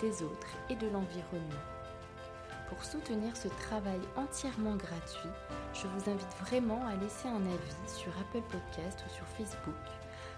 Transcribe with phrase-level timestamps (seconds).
[0.00, 1.64] des autres et de l'environnement.
[2.68, 5.30] Pour soutenir ce travail entièrement gratuit,
[5.72, 9.74] je vous invite vraiment à laisser un avis sur Apple Podcast ou sur Facebook,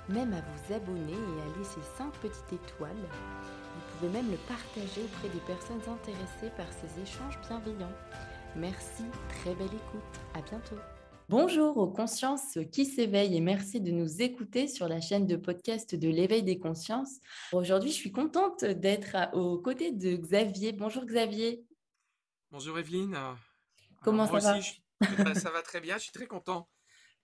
[0.09, 3.09] même à vous abonner et à laisser 5 petites étoiles.
[3.75, 7.97] Vous pouvez même le partager auprès des personnes intéressées par ces échanges bienveillants.
[8.57, 9.05] Merci,
[9.41, 10.79] très belle écoute, à bientôt.
[11.31, 15.95] Bonjour aux consciences qui s'éveillent et merci de nous écouter sur la chaîne de podcast
[15.95, 17.21] de l'éveil des consciences.
[17.53, 20.73] Aujourd'hui, je suis contente d'être aux côtés de Xavier.
[20.73, 21.65] Bonjour Xavier.
[22.51, 23.17] Bonjour Evelyne.
[24.03, 24.59] Comment ça va
[25.23, 26.69] bah, Ça va très bien, je suis très content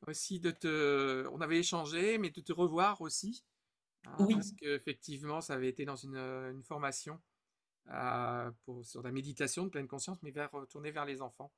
[0.07, 1.27] aussi de te...
[1.33, 3.45] On avait échangé, mais de te revoir aussi.
[4.05, 4.34] Hein, oui.
[4.34, 7.21] Parce qu'effectivement, ça avait été dans une, formation
[7.91, 11.51] euh, pour, sur la méditation de pleine conscience, mais vers, tournée vers les enfants.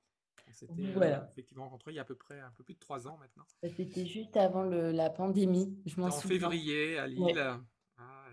[0.53, 3.07] C'était euh, effectivement rencontré il y a à peu près un peu plus de trois
[3.07, 3.45] ans maintenant.
[3.77, 6.37] C'était juste avant la pandémie, je m'en souviens.
[6.37, 7.59] En février à Lille.
[7.99, 8.27] Ah,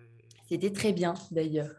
[0.48, 1.72] C'était très bien d'ailleurs.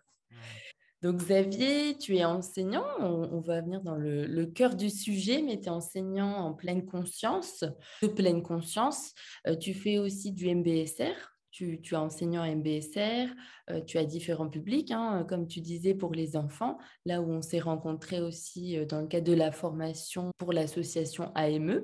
[1.03, 5.67] Donc Xavier, tu es enseignant, on, va venir dans le, cœur du sujet, mais tu
[5.67, 7.65] es enseignant en pleine conscience,
[8.03, 9.13] de pleine conscience.
[9.47, 13.29] Euh, tu fais aussi du MBSR, tu, tu, es enseignant MBSR,
[13.71, 16.77] euh, tu as différents publics, hein, comme tu disais pour les enfants,
[17.07, 21.33] là où on s'est rencontrés aussi euh, dans le cadre de la formation pour l'association
[21.35, 21.83] AME.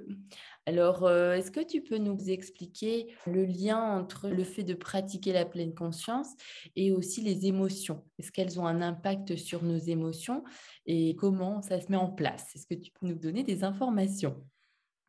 [0.67, 5.33] Alors, euh, est-ce que tu peux nous expliquer le lien entre le fait de pratiquer
[5.33, 6.29] la pleine conscience
[6.77, 8.05] et aussi les émotions?
[8.19, 10.45] Est-ce qu'elles ont un impact sur nos émotions
[10.85, 12.55] et comment ça se met en place?
[12.55, 14.37] Est-ce que tu peux nous donner des informations?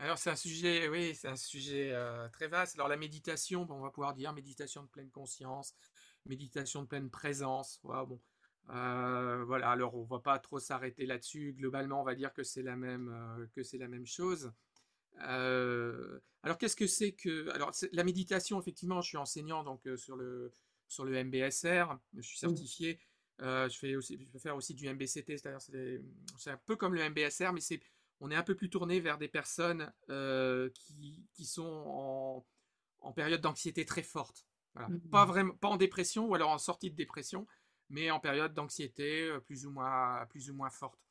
[0.04, 1.96] Alors c'est un sujet, oui, c'est un sujet
[2.34, 2.76] très vaste.
[2.76, 5.76] Alors la méditation, on va pouvoir dire méditation de pleine conscience,
[6.26, 7.80] méditation de pleine présence.
[7.84, 8.20] Voilà, bon,
[8.68, 9.70] voilà.
[9.70, 11.54] Alors on va pas trop s'arrêter là-dessus.
[11.54, 14.52] Globalement, on va dire que c'est la même, que c'est la même chose.
[15.20, 20.52] alors qu'est-ce que c'est que, alors la méditation, effectivement, je suis enseignant donc sur le
[20.90, 23.00] sur le MBSR, je suis certifié.
[23.40, 25.62] je fais aussi, je peux faire aussi du MBCT, c'est-à-dire
[26.38, 27.80] c'est un peu comme le MBSR, mais c'est
[28.24, 30.70] on est un peu plus tourné vers des personnes euh,
[31.36, 32.46] qui, sont
[33.02, 34.48] en, période d'anxiété très forte.
[34.76, 37.46] Mmh pas, vraiment, pas en dépression ou alors en sortie de dépression,
[37.90, 41.06] mais en période d'anxiété euh, plus, ou moins, plus ou moins forte.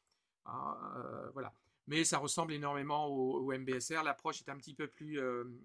[0.46, 1.52] Ah, euh, voilà.
[1.86, 4.02] Mais ça ressemble énormément au, MBSR.
[4.04, 5.20] L'approche est un petit peu plus,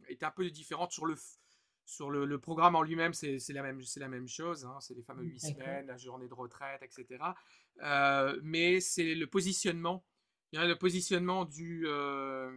[0.10, 1.16] est un peu différente sur le,
[1.86, 3.14] sur le, programme en lui-même.
[3.14, 4.66] C'est la même, c'est la même chose.
[4.66, 4.80] Hein.
[4.82, 7.24] c'est les fameux huit semaines, la journée de retraite, etc.
[8.42, 10.04] mais c'est le positionnement
[10.52, 12.52] il y a le positionnement du, euh,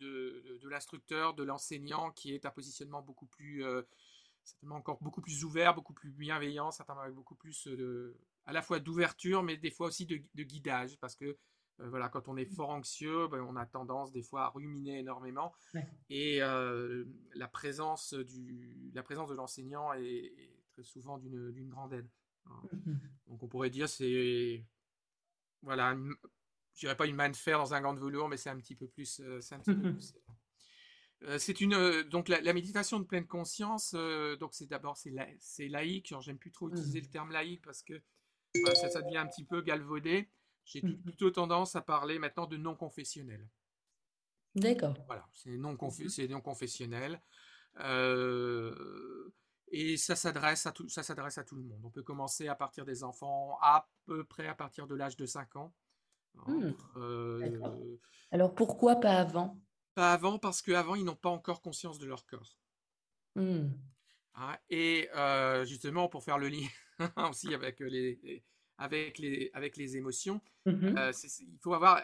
[0.00, 3.82] de, de, l'instructeur, de l'enseignant, qui est un positionnement beaucoup plus, euh,
[4.44, 8.62] certainement encore beaucoup plus ouvert, beaucoup plus bienveillant, certainement avec beaucoup plus de, à la
[8.62, 11.36] fois d'ouverture, mais des fois aussi de, de guidage, parce que
[11.80, 14.98] euh, voilà, quand on est fort anxieux, ben, on a tendance des fois à ruminer
[14.98, 15.52] énormément,
[16.10, 20.32] et la présence du, la présence de l'enseignant est,
[20.72, 22.08] très souvent d'une grande aide.
[22.46, 22.62] Hein.
[22.72, 22.94] Mmh.
[23.28, 24.64] Donc on pourrait dire c'est
[25.60, 25.94] voilà
[26.74, 28.56] je dirais pas une main de fer dans un gant de velours, mais c'est un
[28.56, 29.20] petit peu plus.
[29.20, 29.56] Euh, c'est.
[31.28, 33.94] Euh, c'est une euh, donc la, méditation de pleine conscience.
[34.40, 36.12] donc c'est d'abord c'est la, c'est laïque.
[36.20, 38.02] J'aime plus trop utiliser le terme laïque parce que
[38.74, 40.28] ça, ça, devient un petit peu galvaudé.
[40.64, 43.48] J'ai mmh plutôt tendance à parler maintenant de non confessionnel.
[44.56, 44.96] D'accord.
[45.06, 45.78] Voilà, c'est non,
[46.08, 47.22] c'est non confessionnel.
[49.70, 51.82] et ça s'adresse à tout, ça s'adresse à tout le monde.
[51.84, 55.26] On peut commencer à partir des enfants à peu près à partir de l'âge de
[55.26, 55.72] 5 ans.
[56.46, 56.72] Mmh.
[56.96, 57.98] Euh,
[58.30, 59.60] Alors pourquoi pas avant?
[59.94, 62.56] Pas avant parce qu'avant, ils n'ont pas encore conscience de leur corps.
[63.36, 63.68] Mmh.
[64.34, 66.66] Hein, et euh, justement, pour faire le lien
[67.30, 68.42] aussi avec les,
[68.78, 72.02] avec les, avec les émotions, mmh euh, il faut avoir.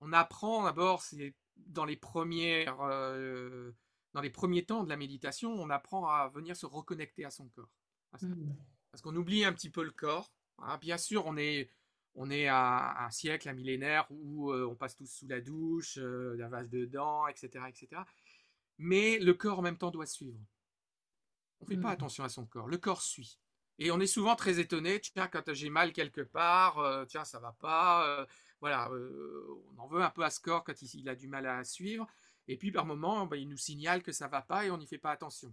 [0.00, 2.76] On apprend d'abord, c'est dans les premières.
[2.76, 7.48] dans les premiers temps de la méditation, on apprend à venir se reconnecter à son
[7.48, 7.72] corps.
[8.90, 10.32] Parce qu'on oublie un petit peu le corps.
[10.58, 10.78] Hein.
[10.78, 11.70] Bien sûr, on est,
[12.14, 15.98] on est à un siècle, un millénaire où euh, on passe tous sous la douche,
[15.98, 18.02] euh, la vase de dents, etc., etc.
[18.78, 20.38] Mais le corps en même temps doit suivre.
[21.60, 21.92] On ne fait pas mmh.
[21.92, 22.68] attention à son corps.
[22.68, 23.38] Le corps suit.
[23.78, 27.40] Et on est souvent très étonné, tiens, quand j'ai mal quelque part, euh, tiens, ça
[27.40, 28.26] va pas.
[28.60, 31.64] voilà, on en veut un peu à ce corps quand il, a du mal à
[31.64, 32.06] suivre.
[32.46, 34.86] Et puis par moment, bah, il nous signale que ça va pas et on n'y
[34.86, 35.52] fait pas attention.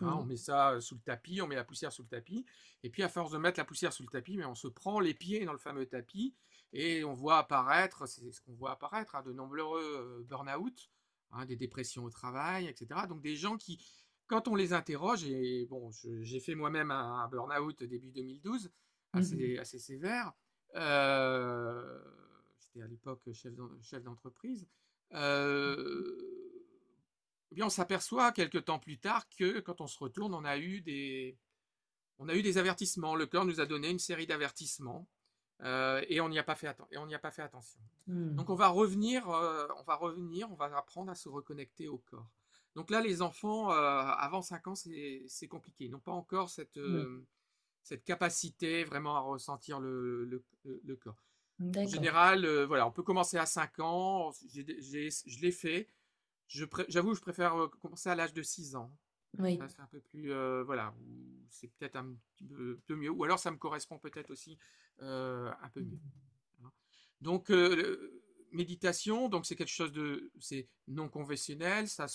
[0.00, 2.44] Hein, on met ça sous le tapis, on met la poussière sous le tapis,
[2.82, 5.00] et puis à force de mettre la poussière sous le tapis, mais on se prend
[5.00, 6.34] les pieds dans le fameux tapis,
[6.72, 10.90] et on voit apparaître, c'est ce qu'on voit apparaître, hein, de nombreux burn-out,
[11.32, 13.00] hein, des dépressions au travail, etc.
[13.08, 13.82] Donc des gens qui,
[14.26, 15.90] quand on les interroge, et bon,
[16.20, 18.70] j'ai fait moi-même un, burn-out début 2012, mmh
[19.18, 20.32] assez, assez sévère,
[20.74, 22.02] euh,
[22.58, 24.68] j'étais à l'époque chef d'entreprise,
[25.14, 26.45] euh,
[27.50, 30.58] eh bien, on s'aperçoit quelques temps plus tard que quand on se retourne, on a
[30.58, 31.38] eu des,
[32.18, 33.14] on a eu des avertissements.
[33.14, 35.08] Le corps nous a donné une série d'avertissements
[35.62, 37.80] euh, et on n'y a pas fait et on n'y a pas fait attention.
[38.06, 38.34] Mmh.
[38.34, 41.98] Donc on va revenir, euh, on va revenir, on va apprendre à se reconnecter au
[41.98, 42.28] corps.
[42.74, 45.86] Donc là, les enfants euh, avant 5 ans, c'est compliqué.
[45.86, 46.78] Ils n'ont pas encore cette,
[47.82, 50.26] cette capacité vraiment à ressentir le,
[50.64, 51.16] le, corps.
[51.58, 54.30] En général, voilà, on peut commencer à 5 ans.
[54.52, 55.88] je l'ai fait.
[56.48, 58.92] J'avoue, je préfère commencer à l'âge de 6 ans.
[59.38, 59.58] Oui.
[59.68, 60.32] C'est un peu plus,
[60.64, 60.94] voilà,
[61.50, 63.10] c'est peut-être un petit peu, mieux.
[63.10, 64.58] Ou alors ça me correspond peut-être aussi
[65.00, 66.00] un peu mieux.
[66.64, 66.70] Hein.
[67.20, 67.50] Donc,
[68.52, 71.88] méditation, donc c'est quelque chose de, c'est non conventionnel.
[71.88, 72.06] Ça,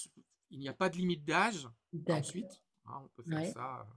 [0.49, 1.67] il n'y a pas de limite d'âge.
[2.09, 3.87] Ensuite, hein, on peut faire ça.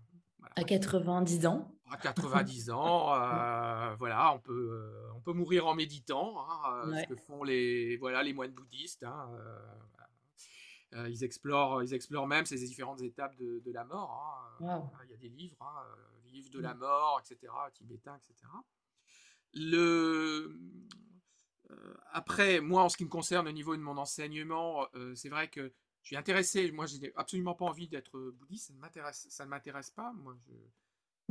[0.57, 1.73] À 90 ans.
[1.91, 3.07] À 90 ans,
[3.99, 8.33] voilà, on peut, on peut mourir en méditant, hein, ce que font les, voilà, les
[8.33, 9.05] moines bouddhistes.
[9.05, 9.59] Euh,
[11.09, 14.57] ils, explorent, ils explorent même ces différentes étapes de, la mort.
[14.61, 14.91] Hein.
[15.05, 16.79] Il y a des livres, hein, euh, livres de la mm.
[16.79, 18.35] mort, etc., tibétains, etc.
[19.55, 20.57] Le...
[21.71, 25.49] Euh, après, moi, en ce qui me concerne au niveau de mon enseignement, c'est vrai
[25.49, 26.71] que je suis intéressé.
[26.71, 28.73] Moi, je n'ai absolument pas envie d'être bouddhiste.
[29.13, 30.13] Ça ne m'intéresse pas.
[30.13, 30.53] Moi, je,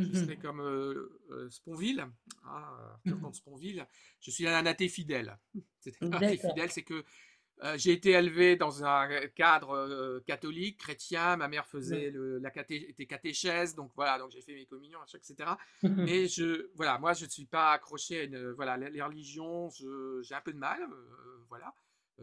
[0.04, 0.24] je mm-hmm.
[0.24, 2.06] serais comme Sponville,
[2.44, 3.34] hein, mm-hmm.
[3.34, 3.88] Sponville.
[4.20, 5.38] Je suis un athée fidèle.
[5.80, 7.06] C'est un athée fidèle, c'est que
[7.62, 11.38] euh, j'ai été élevé dans un cadre euh, catholique, chrétien.
[11.38, 15.00] Ma mère faisait le, la caté, était catéchèse, donc voilà, donc j'ai fait mes communions,
[15.14, 15.52] etc.
[15.84, 19.70] Mais je, voilà, moi je ne suis pas accroché à une, voilà, les, religions,
[20.22, 21.74] j'ai un peu de mal, euh, voilà.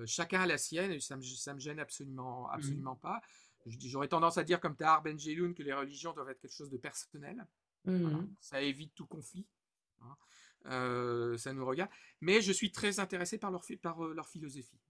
[0.04, 2.54] chacun a la sienne, et ça me, ça me gêne absolument, mmh.
[2.54, 3.20] absolument pas.
[3.66, 6.78] J'aurais tendance à dire comme Tahar Benjeloun que les religions doivent être quelque chose de
[6.78, 7.46] personnel.
[7.84, 8.26] Mmh.
[8.40, 9.46] Ça évite tout conflit.
[10.02, 11.36] Hein.
[11.36, 11.90] ça nous regarde.
[12.22, 14.80] Mais je suis très intéressé par leur, par leur philosophie.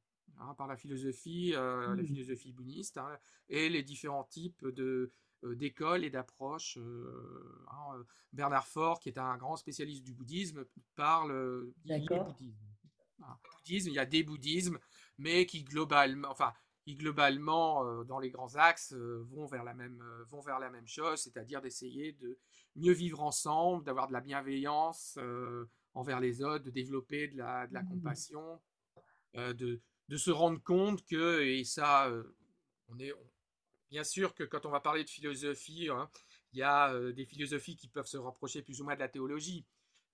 [0.41, 2.07] Hein, par la philosophie, euh, la mmh.
[2.07, 3.19] philosophie bouddhiste, hein,
[3.51, 5.13] et les différents types de
[5.45, 6.79] euh, d'écoles et d'approches.
[6.79, 8.03] Euh, hein,
[8.33, 10.65] Bernard Faure, qui est un grand spécialiste du bouddhisme,
[10.97, 13.91] parle du bouddhisme.
[13.91, 14.79] il y a des bouddhismes,
[15.19, 16.55] mais qui globalement, enfin,
[16.85, 21.21] qui globalement, dans les grands axes, vont vers la même, vont vers la même chose,
[21.21, 22.39] c'est-à-dire d'essayer de
[22.77, 25.19] mieux vivre ensemble, d'avoir de la bienveillance
[25.93, 27.89] envers les autres, de développer de la, de la mmh.
[27.89, 28.63] compassion,
[29.35, 32.25] de, de se rendre compte que, et ça, euh,
[32.89, 33.13] on est
[33.91, 36.11] bien sûr que quand on va parler de philosophie, hein,
[36.53, 39.09] il y a euh, des philosophies qui peuvent se rapprocher plus ou moins de la
[39.09, 39.65] théologie,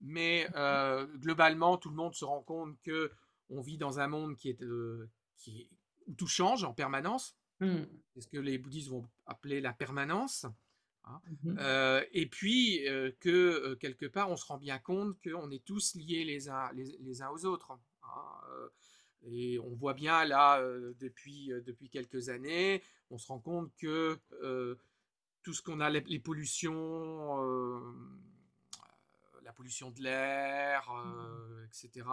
[0.02, 3.10] mais euh, globalement, tout le monde se rend compte que
[3.48, 4.62] on vit dans un monde qui est,
[5.38, 5.70] qui
[6.06, 7.34] où tout change en permanence.
[7.60, 7.84] Mmh.
[8.12, 10.44] C'est ce que les bouddhistes vont appeler la permanence.
[11.04, 11.22] Hein.
[11.42, 11.58] Mmh
[12.12, 12.80] et puis
[13.20, 17.22] que quelque part, on se rend bien compte qu'on est tous liés les uns, les,
[17.22, 17.70] uns aux autres.
[17.70, 17.78] Hein,
[19.24, 23.72] et on voit bien là, euh, depuis, euh, depuis quelques années, on se rend compte
[23.76, 24.76] que euh,
[25.42, 27.36] tout ce qu'on a, les, pollutions,
[29.44, 30.90] la pollution de l'air,
[31.68, 32.04] etc.,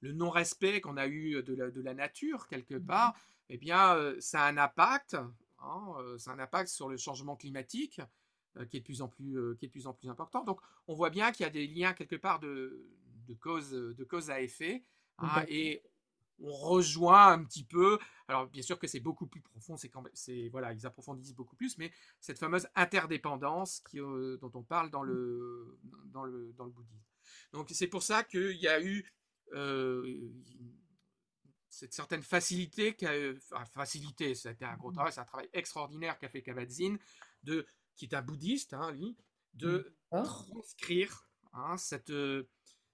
[0.00, 2.86] le, non-respect qu'on a eu de la, de la, nature quelque mmh.
[2.86, 3.14] part,
[3.50, 5.14] eh bien, ça a un impact,
[5.58, 8.00] hein, ça a un impact sur le changement climatique
[8.70, 10.42] qui est de plus en plus, qui est de plus en plus important.
[10.42, 12.82] Donc, on voit bien qu'il y a des liens quelque part de,
[13.28, 14.82] de cause, de cause à effet.
[15.18, 15.82] Hein, et
[16.42, 17.98] on rejoint un petit peu.
[18.28, 21.56] Alors bien sûr que c'est beaucoup plus profond, c'est quand c'est voilà, ils approfondissent beaucoup
[21.56, 26.64] plus, mais cette fameuse interdépendance qui, euh, dont on parle dans le dans le dans
[26.64, 27.04] le bouddhisme.
[27.52, 29.10] Donc c'est pour ça qu'il y a eu
[29.52, 30.30] euh,
[31.68, 36.28] cette certaine facilité, qui enfin, facilité, c'était un gros travail, c'est un travail extraordinaire qu'a
[36.28, 36.98] fait Kabat-Zinn,
[37.42, 37.66] de
[37.96, 39.16] qui est un bouddhiste, hein, lui,
[39.54, 42.12] de transcrire hein, cette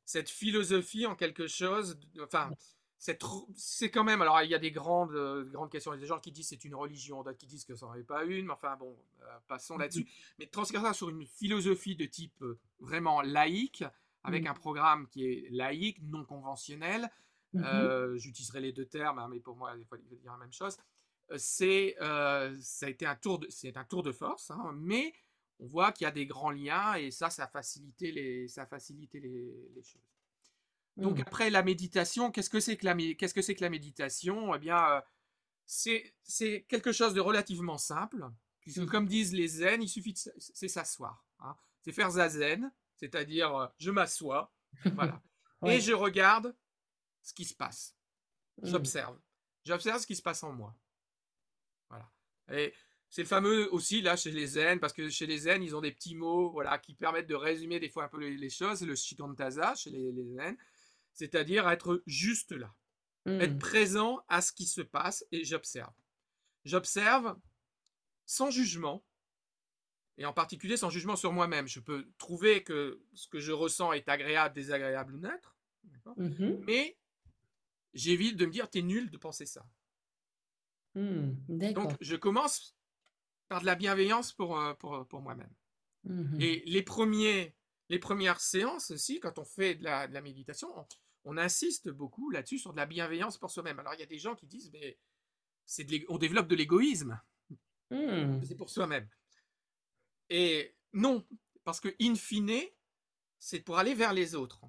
[0.05, 2.51] cette philosophie en quelque chose, enfin
[2.99, 4.23] c'est quand même.
[4.23, 5.93] Alors, il y a des grandes, euh, grandes questions.
[5.93, 7.87] Il y a des gens qui disent c'est une religion, d'autres qui disent que ça
[7.87, 8.47] n'en est pas une.
[8.47, 10.07] Mais enfin, bon, euh, passons là-dessus.
[10.39, 13.85] Mais transcrire ça sur une philosophie de type euh, vraiment laïque,
[14.25, 14.49] avec mmh.
[14.49, 17.11] un programme qui est laïque, non conventionnel.
[17.53, 20.77] Mmh j'utiliserai les deux termes, hein, mais pour moi, il faut dire la même chose.
[21.37, 25.15] C'est, ça a été un tour de, c'est un tour de force, hein, mais
[25.59, 28.63] on voit qu'il y a des grands liens et ça, ça a facilité les, ça
[28.63, 30.03] a facilité les, les choses.
[30.97, 31.23] Donc mmh.
[31.27, 34.55] après la méditation, qu'est-ce que c'est que la, qu'est-ce que, c'est que la méditation?
[34.55, 35.01] Eh bien, euh,
[35.67, 36.15] c'est,
[36.69, 38.27] quelque chose de relativement simple,
[38.61, 38.87] Puisque mmh.
[38.87, 41.25] comme disent les zen, il suffit de c'est s'asseoir.
[41.39, 41.55] Hein.
[41.83, 44.53] C'est faire zazen, c'est-à-dire euh, je m'assois,
[44.97, 45.23] voilà,
[45.67, 46.57] et je regarde
[47.23, 47.97] ce qui se passe.
[48.61, 48.67] Mmh.
[48.67, 49.17] J'observe.
[49.65, 50.75] J'observe ce qui se passe en moi.
[51.89, 52.11] Voilà.
[52.51, 52.75] Et
[53.09, 55.81] c'est le fameux aussi là chez les zen, parce que chez les zen, ils ont
[55.81, 58.83] des petits mots voilà, qui permettent de résumer des fois un peu les, choses.
[58.83, 60.57] Le shikantaza chez les, zen,
[61.17, 62.75] c'est-à-dire être juste là.
[63.27, 63.59] Être mmh.
[63.59, 65.93] présent à ce qui se passe et j'observe.
[66.65, 67.37] J'observe
[68.25, 69.05] sans jugement,
[70.19, 71.67] et en particulier sans jugement sur moi-même.
[71.67, 75.57] Je peux trouver que ce que je ressens est agréable, désagréable ou neutre,
[76.17, 76.97] mmh mais
[77.95, 79.67] j'évite de me dire t'es nul de penser ça.
[80.95, 82.77] Mmh, Donc je commence
[83.49, 85.53] par de la bienveillance pour, euh, pour, pour moi-même.
[86.05, 87.57] Mmh et les, premiers,
[87.89, 90.87] les premières séances aussi, quand on fait de la, de la méditation, on,
[91.37, 93.79] insiste beaucoup là-dessus sur de la bienveillance pour soi-même.
[93.79, 94.99] Alors il y a des gens qui disent mais
[95.65, 97.21] c'est on développe de l'égoïsme.
[97.91, 99.09] C'est pour soi-même.
[100.29, 101.25] Et non,
[101.65, 102.63] parce que in fine,
[103.39, 104.65] c'est pour aller vers les autres.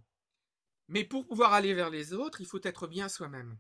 [0.87, 3.57] Mais pour pouvoir aller vers les autres, il faut être bien soi-même.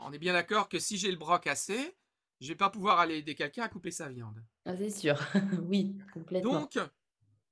[0.00, 1.96] On est bien d'accord que si j'ai le bras cassé,
[2.40, 4.44] je vais pas pouvoir aller aider quelqu'un à couper sa viande.
[4.64, 5.18] Ah, c'est sûr,
[5.62, 6.60] oui, complètement.
[6.60, 6.78] Donc,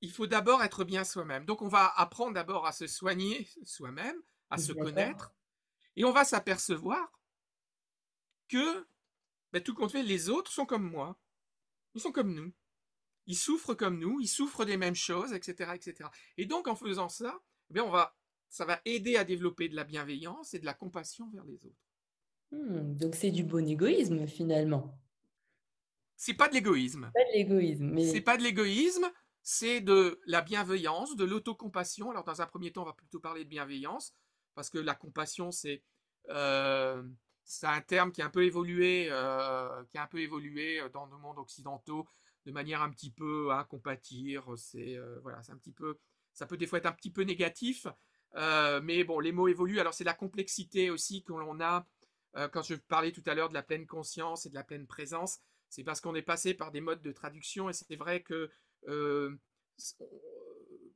[0.00, 1.44] il faut d'abord être bien soi-même.
[1.44, 4.16] Donc, on va apprendre d'abord à se soigner soi-même,
[4.50, 5.34] à se connaître,
[5.96, 7.10] et on va s'apercevoir
[8.48, 8.86] que,
[9.52, 11.18] ben, tout compte fait, les autres sont comme moi.
[11.94, 12.52] Ils sont comme nous
[13.26, 16.08] ils souffrent comme nous, ils souffrent des mêmes choses, etc., etc.
[16.36, 17.40] Et donc, en faisant ça,
[17.74, 18.16] eh on va,
[18.48, 21.86] ça va aider à développer de la bienveillance et de la compassion vers les autres.
[22.52, 24.98] Hmm, donc, c'est du bon égoïsme finalement.
[26.16, 27.10] C'est pas de l'égoïsme.
[27.12, 27.90] Pas de l'égoïsme.
[27.90, 28.06] Mais...
[28.06, 29.10] C'est pas de l'égoïsme,
[29.48, 32.10] c'est de la bienveillance, de l'autocompassion.
[32.10, 34.12] Alors, dans un premier temps, on va plutôt parler de bienveillance,
[34.56, 35.84] parce que la compassion, c'est
[36.30, 37.00] euh,
[37.62, 41.18] un terme qui a un peu évolué, euh, qui a un peu évolué dans nos
[41.18, 42.08] mondes occidentaux
[42.44, 44.44] de manière un petit peu à compatir.
[44.56, 45.96] C'est euh, voilà, un petit peu,
[46.32, 47.86] ça peut des fois être un petit peu négatif,
[48.34, 49.78] euh, mais bon, les mots évoluent.
[49.78, 51.86] Alors c'est la complexité aussi que l'on a.
[52.34, 54.88] Euh, quand je parlais tout à l'heure de la pleine conscience et de la pleine
[54.88, 55.38] présence,
[55.68, 58.50] c'est parce qu'on est passé par des modes de traduction et c'est vrai que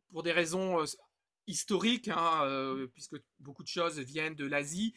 [0.09, 0.85] pour des raisons
[1.47, 4.95] historiques, hein, puisque beaucoup de choses viennent de l'Asie,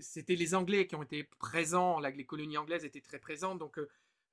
[0.00, 3.78] c'était les Anglais qui ont été présents, les colonies anglaises étaient très présentes, donc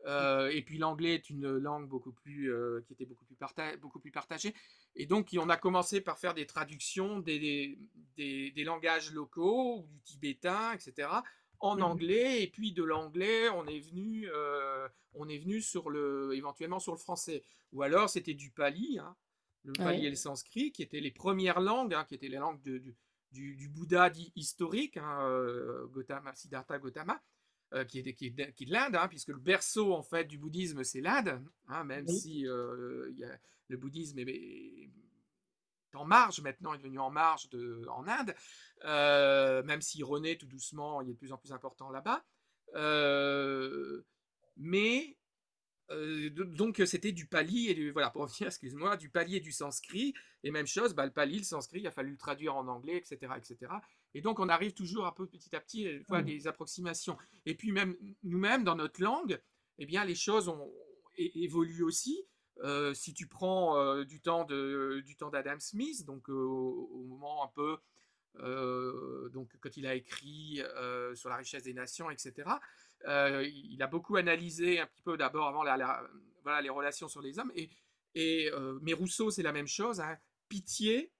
[0.05, 3.37] euh, et puis l'anglais est une langue beaucoup plus, euh, qui était beaucoup plus,
[3.81, 4.53] beaucoup plus partagée.
[4.95, 7.77] Et donc on a commencé par faire des traductions des,
[8.15, 11.09] des, des, langages locaux, du tibétain, etc.,
[11.59, 12.43] en mmh anglais.
[12.43, 16.93] Et puis de l'anglais, on est venu, euh, on est venu sur le, éventuellement sur
[16.93, 17.43] le français.
[17.73, 19.15] Ou alors c'était du pali, hein,
[19.63, 22.61] le pali et le sanskrit, qui étaient les premières langues, hein, qui étaient les langues
[22.63, 22.81] de,
[23.31, 25.27] du, du, Bouddha dit historique, hein,
[25.91, 27.21] Gautama, Siddhartha Gautama.
[27.73, 30.37] Euh, qui, est, qui, est, qui de l'Inde, hein, puisque le berceau en fait du
[30.37, 31.43] bouddhisme c'est l'Inde,
[31.85, 34.89] même si euh, y a, le bouddhisme est,
[35.95, 38.35] en marge maintenant, est devenu en marge de, en Inde,
[38.85, 42.23] euh, même si renaît tout doucement, il est de plus en plus important là-bas.
[44.57, 45.17] mais
[46.31, 50.13] donc c'était du pali et du, voilà pour revenir excuse-moi du pali et du sanskrit
[50.43, 52.97] et même chose bah, le pali le sanskrit il a fallu le traduire en anglais
[52.97, 53.69] etc etc
[54.17, 56.25] et donc, on arrive toujours un peu petit à petit à mmh.
[56.25, 57.17] des approximations.
[57.45, 59.39] Et puis, même nous-mêmes, dans notre langue,
[59.77, 60.71] eh bien, les choses ont,
[61.17, 62.25] évoluent aussi.
[62.63, 67.03] Euh, si tu prends euh, du temps de, du temps d'Adam Smith, donc euh, au,
[67.03, 67.77] moment un peu,
[69.33, 70.61] donc quand il a écrit
[71.15, 72.47] sur la richesse des nations, etc.
[73.03, 76.03] il a beaucoup analysé un petit peu d'abord avant la,
[76.43, 77.51] voilà, les relations sur les hommes.
[77.55, 77.71] Et,
[78.13, 79.99] et mais Rousseau, c'est la même chose.
[79.99, 80.17] Hein.
[80.49, 81.11] Pitié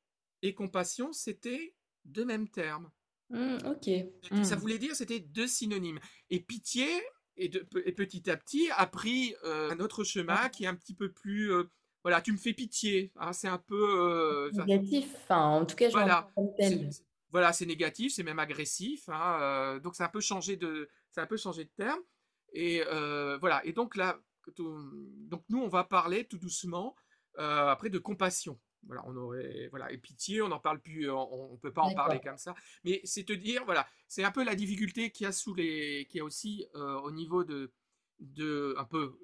[0.44, 1.76] et compassion, c'était
[2.06, 2.92] deux mêmes termes.
[3.30, 4.44] Mmh, ok.
[4.44, 4.60] Ça mmh.
[4.60, 6.00] voulait dire c'était deux synonymes.
[6.30, 6.88] Et pitié,
[7.38, 10.94] et, de, petit à petit, a pris euh, un autre chemin qui est un petit
[10.94, 11.52] peu plus.
[11.52, 11.64] Euh,
[12.04, 13.12] voilà, tu me fais pitié.
[13.18, 14.00] Hein, c'est un peu.
[14.00, 15.14] Euh, négatif.
[15.24, 16.30] Enfin, en tout cas, je voilà.
[17.32, 19.10] Voilà, c'est négatif, c'est même agressif.
[19.10, 22.00] Hein, donc, ça a un peu changé de, ça a un peu changé de terme.
[22.54, 22.82] Et
[23.40, 23.64] voilà.
[23.66, 24.20] Et donc là,
[24.58, 26.96] donc nous, on va parler tout doucement
[27.38, 28.58] après de compassion.
[28.88, 31.94] Voilà, on aurait, voilà, et pitié, on n'en parle plus, on, ne peut pas en
[31.94, 32.56] parler comme ça.
[32.84, 36.08] Mais c'est te dire, voilà, c'est un peu la difficulté qu'il y a sous les,
[36.10, 37.72] qui a aussi euh, au niveau de,
[38.20, 39.18] de, un peu,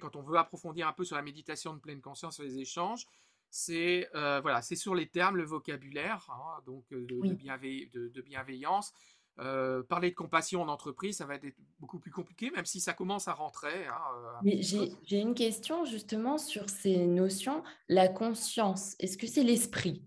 [0.00, 3.06] quand on veut approfondir un peu sur la méditation de pleine conscience, sur les échanges,
[3.50, 8.94] c'est euh, voilà, c'est sur les termes, le vocabulaire, hein, donc euh, de, de, bienveillance,
[9.38, 11.46] euh, parler de compassion en entreprise, ça va être
[11.80, 13.86] beaucoup plus compliqué, même si ça commence à rentrer.
[13.86, 17.62] Hein, Mais j'ai une question justement sur ces notions.
[17.88, 20.04] La conscience, est-ce que c'est l'esprit?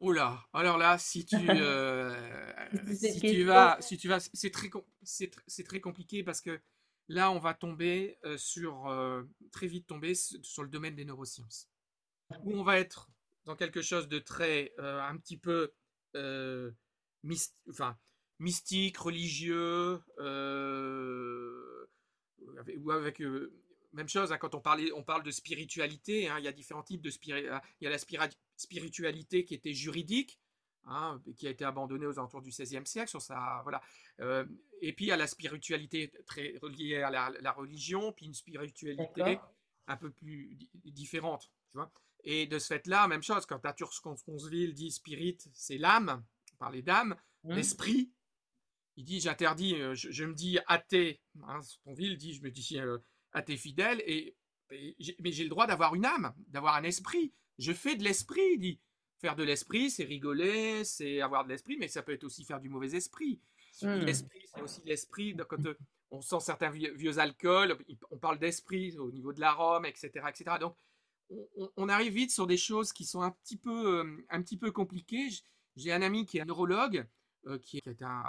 [0.00, 2.16] Oh là, alors là, si tu, euh,
[2.92, 4.68] si tu vas, si tu vas, c'est très,
[5.02, 6.60] c'est très compliqué parce que
[7.06, 8.92] là, on va tomber sur,
[9.52, 11.68] très vite tomber sur le domaine des neurosciences,
[12.42, 13.08] où on va être
[13.44, 15.72] dans quelque chose de très, un petit peu,
[17.68, 17.96] enfin,
[18.38, 20.00] mystique, religieux,
[22.78, 23.20] ou avec,
[23.92, 26.82] même chose, hein, quand on, parlait, on parle de spiritualité, hein, il y a différents
[26.82, 27.56] types de spiritualité.
[27.80, 30.40] Il y a la spiritualité qui était juridique,
[30.84, 33.10] hein, qui a été abandonnée aux alentours du XVIe siècle.
[33.10, 33.80] Sur sa, voilà.
[34.20, 34.44] Euh,
[34.80, 39.38] et puis il y a la spiritualité très reliée à la, religion, puis une spiritualité
[39.86, 41.50] un peu plus différente.
[41.70, 41.90] Tu vois
[42.24, 46.22] et de ce fait-là, même chose, quand Arthur Sconceville dit spirit, c'est l'âme,
[46.60, 47.54] par les dames, mmh.
[47.54, 48.12] l'esprit,
[48.96, 52.98] il dit j'interdis, euh, je, me dis athée, hein, Sconceville dit, je me dis euh,
[53.32, 54.36] à tes fidèles, et,
[55.18, 57.32] mais j'ai le droit d'avoir une âme, d'avoir un esprit.
[57.58, 58.80] Je fais de l'esprit, dit.
[59.20, 62.60] Faire de l'esprit, c'est rigoler, c'est avoir de l'esprit, mais ça peut être aussi faire
[62.60, 63.40] du mauvais esprit.
[63.82, 64.00] Hmm.
[64.00, 65.36] L'esprit, c'est aussi l'esprit.
[65.48, 65.76] Quand euh,
[66.10, 67.76] on sent certains vieux, alcools,
[68.10, 70.56] on parle d'esprit au niveau de l'arôme, etc., etc.
[70.60, 70.76] Donc,
[71.76, 75.28] on, arrive vite sur des choses qui sont un petit peu, un petit peu compliquées.
[75.76, 77.06] J'ai un ami qui est un neurologue,
[77.46, 78.22] euh, qui, est un,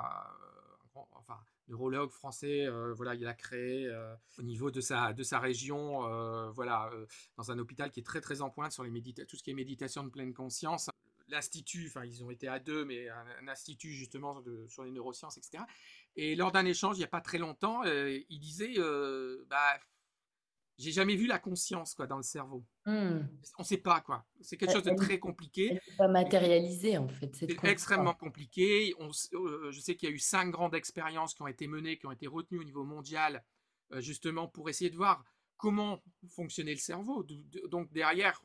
[0.93, 5.39] enfin, neurologue français, euh, voilà, il a créé euh, au niveau de sa, de sa
[5.39, 6.91] région, euh, voilà,
[7.38, 8.91] dans un hôpital qui est très très en pointe sur les
[9.27, 10.89] tout ce qui est méditation de pleine conscience.
[11.29, 15.63] L'institut, enfin ils ont été à deux, mais un, institut justement sur les neurosciences, etc.
[16.15, 18.75] Et lors d'un échange il n'y a pas très longtemps, il disait,
[19.50, 19.79] bah,
[20.81, 22.65] j'ai jamais vu la conscience quoi dans le cerveau.
[22.85, 23.21] Hmm.
[23.57, 24.25] On ne sait pas quoi.
[24.41, 25.79] C'est quelque chose de très compliqué.
[25.97, 27.35] pas matérialisé en fait.
[27.35, 28.93] C'est extrêmement compliqué.
[29.00, 31.97] On, euh, je sais qu'il y a eu cinq grandes expériences qui ont été menées,
[31.97, 33.43] qui ont été retenues au niveau mondial,
[33.93, 35.23] euh, justement pour essayer de voir
[35.57, 36.03] comment
[36.35, 37.25] fonctionnait le cerveau.
[37.69, 38.41] Donc derrière,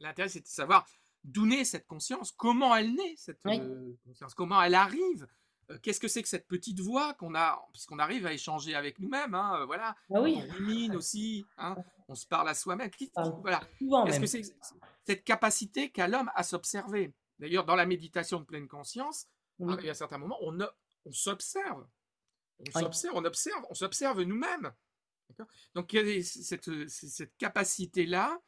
[0.00, 0.86] l'intérêt c'est de savoir
[1.24, 5.26] d'où naît cette conscience, comment elle naît cette euh, conscience, comment elle arrive
[5.82, 9.34] qu'est-ce que c'est que cette petite voix qu'on a, puisqu'on arrive à échanger avec nous-mêmes,
[9.34, 11.76] hein, euh, voilà, ah on rumine aussi, hein,
[12.08, 12.90] on se parle à soi-même.
[13.40, 13.60] Voilà.
[14.06, 14.42] Est-ce que c'est
[15.04, 17.12] cette capacité qu'a l'homme à s'observer?
[17.38, 19.26] D'ailleurs, dans la méditation de pleine conscience,
[19.58, 20.58] il y a certains moments, on,
[21.04, 21.86] on s'observe,
[22.60, 24.72] on s'observe, on observe, on s'observe nous-mêmes.
[25.74, 28.40] Donc il y a cette, cette capacité-là,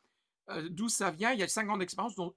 [0.51, 1.33] euh, d'où ça vient.
[1.33, 2.33] Il y a cinq grandes expériences, dont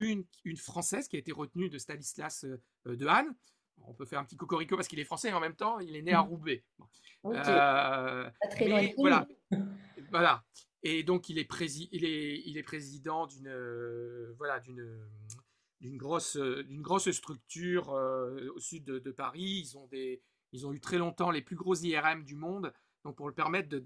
[0.00, 2.46] une, une, française qui a été retenue de Stanislas
[2.86, 3.34] de Hahn,
[3.86, 5.96] on peut faire un petit cocorico parce qu'il est français et en même temps, il
[5.96, 6.28] est né à mmh.
[6.28, 6.64] Roubaix.
[7.24, 8.30] Euh,
[8.96, 9.26] voilà.
[10.10, 10.44] voilà.
[10.82, 11.48] Et donc, il est,
[11.92, 18.60] il est, il est président d'une euh, voilà, d'une grosse, d'une grosse structure euh, au
[18.60, 19.62] sud de, Paris.
[19.64, 22.72] Ils ont, des, ils ont eu très longtemps les plus gros IRM du monde.
[23.04, 23.82] Donc, pour le permettre de.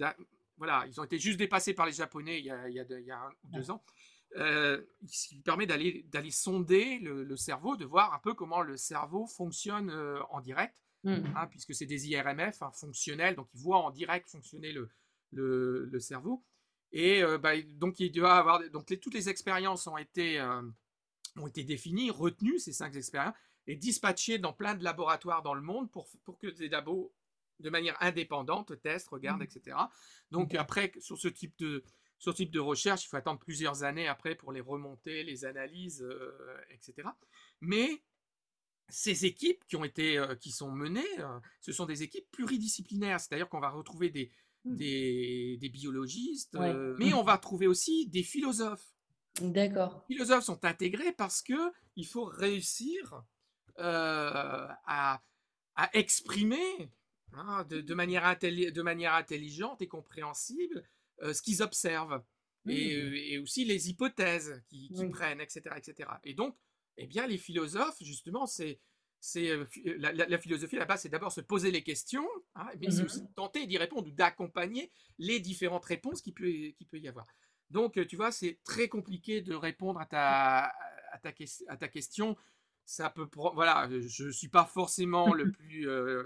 [0.59, 2.85] Voilà, ils ont été juste dépassés par les Japonais il y a, il y a,
[2.89, 3.85] il y a un ou deux ans.
[4.35, 9.27] Euh, ce qui permet d'aller sonder le, cerveau, de voir un peu comment le cerveau
[9.27, 11.15] fonctionne euh, en direct, mmh.
[11.37, 14.91] hein, puisque c'est des IRMF hein, fonctionnels, donc ils voient en direct fonctionner le,
[15.33, 16.45] le, cerveau.
[16.93, 20.41] Et euh, bah, donc il doit avoir donc toutes les expériences ont été
[21.37, 23.35] ont été définies, retenues ces cinq expériences
[23.67, 27.13] et dispatchées dans plein de laboratoires dans le monde pour, pour que des labos
[27.61, 29.57] de manière indépendante testent, regardent, mmh.
[29.57, 29.77] etc.
[30.31, 31.85] Donc après sur ce type de
[32.19, 36.03] ce type de recherche, il faut attendre plusieurs années après pour les remonter, les analyses,
[36.03, 37.09] euh, etc.
[37.61, 38.03] Mais
[38.89, 43.21] ces équipes qui ont été, euh, qui sont menées, euh, ce sont des équipes pluridisciplinaires,
[43.21, 44.31] c'est-à-dire qu'on va retrouver des,
[44.65, 44.77] mmh.
[44.77, 46.57] des, biologistes,
[46.99, 48.87] mais on va trouver aussi des philosophes.
[49.41, 50.07] D'accord.
[50.09, 53.23] Les philosophes sont intégrés parce que il faut réussir
[53.77, 55.23] à,
[55.75, 56.91] à, exprimer
[57.35, 60.89] hein, de, de, manière de manière intelligente et compréhensible
[61.23, 62.23] ce qu'ils observent
[62.65, 62.71] mmh.
[62.71, 66.09] euh, et, aussi les hypothèses qu'ils prennent, etc., etc.
[66.25, 66.57] Et donc,
[66.97, 68.81] eh bien, les philosophes, justement, c'est
[69.19, 69.65] c'est euh,
[69.99, 73.67] la, philosophie là-bas, c'est d'abord se poser les questions, hein, mais c'est mmh aussi tenter
[73.67, 77.27] d'y répondre ou d'accompagner les différentes réponses qu'il peut, qui peut y avoir.
[77.71, 80.67] Donc, tu vois, c'est très compliqué de répondre à ta,
[81.11, 81.33] à ta,
[81.69, 82.37] à ta question.
[82.85, 86.23] Ça peut, voilà, je suis pas forcément le plus euh,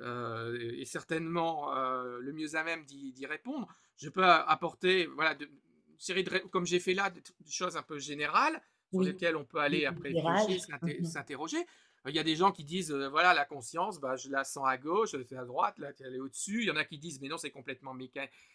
[0.00, 3.68] et certainement euh, le mieux à même d'y répondre.
[3.96, 7.82] Je peux apporter, voilà, de, une série de, comme j'ai fait là, des, choses un
[7.82, 11.04] peu générales sur lesquelles on peut aller après mhm.
[11.04, 11.58] s'interroger.
[12.06, 14.64] Il y a des gens qui disent, euh, voilà, la conscience, bah, je la sens
[14.66, 16.62] à gauche, je la fais à droite, là, elle est au-dessus.
[16.62, 17.94] Il y en a qui disent, mais non, c'est complètement,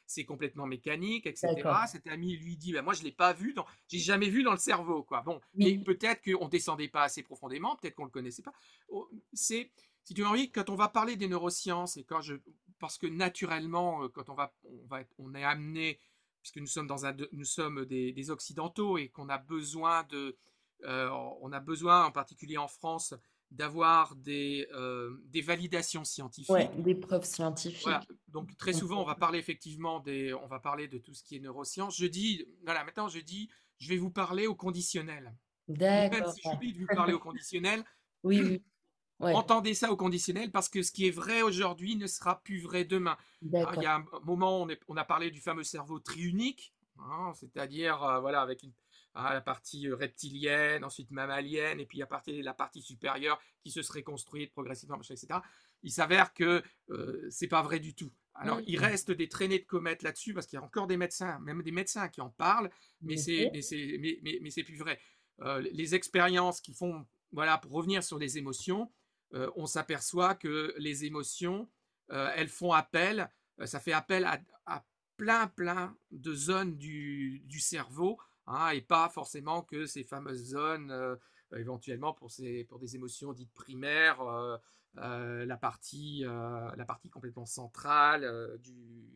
[0.07, 1.53] c'est complètement mécanique, etc.
[1.87, 3.65] Cet ami lui dit, bah, moi, je ne l'ai pas vu, dans...
[3.89, 5.03] j'ai jamais vu dans le cerveau.
[5.03, 5.21] Quoi.
[5.21, 8.53] Bon, mais peut-être qu'on ne descendait pas assez profondément, peut-être qu'on ne le connaissait pas.
[8.87, 9.69] Oh, c'est
[10.03, 12.35] si tu as envie, quand on va parler des neurosciences, et quand je,
[12.79, 15.99] parce que naturellement, euh, quand on va, on va, on est amené,
[16.41, 20.35] puisque nous sommes dans un, nous sommes des, occidentaux et qu'on a besoin de,
[20.83, 21.09] euh,
[21.41, 23.13] on a besoin, en particulier en France,
[23.51, 26.49] d'avoir des, euh, des validations scientifiques.
[26.49, 27.83] Ouais, des preuves scientifiques.
[27.83, 28.03] Voilà.
[28.27, 31.37] Donc très souvent, on va parler effectivement des, on va parler de tout ce qui
[31.37, 31.97] est neurosciences.
[31.97, 35.35] Je dis, voilà, maintenant je dis, je vais vous parler au conditionnel.
[35.67, 36.33] Même D'accord.
[36.33, 37.85] si j'oublie de vous parler au conditionnel,
[38.23, 38.63] Oui, oui.
[39.23, 42.59] Ouais, entendez ça au conditionnel parce que ce qui est vrai aujourd'hui ne sera plus
[42.59, 43.17] vrai demain.
[43.59, 46.73] Alors, il y a un moment, on, est- on a parlé du fameux cerveau triunique,
[46.99, 48.73] hein, c'est-à-dire euh, voilà, avec une,
[49.13, 53.39] ah, la partie euh, reptilienne, ensuite mammalienne, et puis à partir de la partie supérieure
[53.61, 55.41] qui se serait construite progressivement, etc.
[55.83, 58.11] Il s'avère que euh, c'est pas vrai du tout.
[58.35, 61.39] Alors, il reste des traînées de comètes là-dessus parce qu'il y a encore des médecins,
[61.39, 64.99] même des médecins qui en parlent, mais c'est mais c'est mais, mais, mais plus vrai.
[65.41, 68.91] Euh, les expériences qui font voilà pour revenir sur les émotions,
[69.33, 71.69] euh, on s'aperçoit que les émotions
[72.11, 74.85] euh, elles font appel, euh, ça fait appel à, à
[75.17, 81.17] plein plein de zones du, du cerveau hein, et pas forcément que ces fameuses zones
[81.55, 84.23] éventuellement pour ces pour des émotions dites primaires.
[84.95, 89.09] la, partie, la partie complètement centrale du,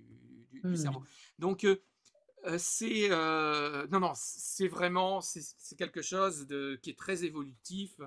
[0.63, 0.75] Hmm.
[0.75, 1.03] cerveau.
[1.37, 1.67] Donc,
[2.57, 7.99] c'est euh, non, non, c'est vraiment c'est quelque chose de, qui est très évolutif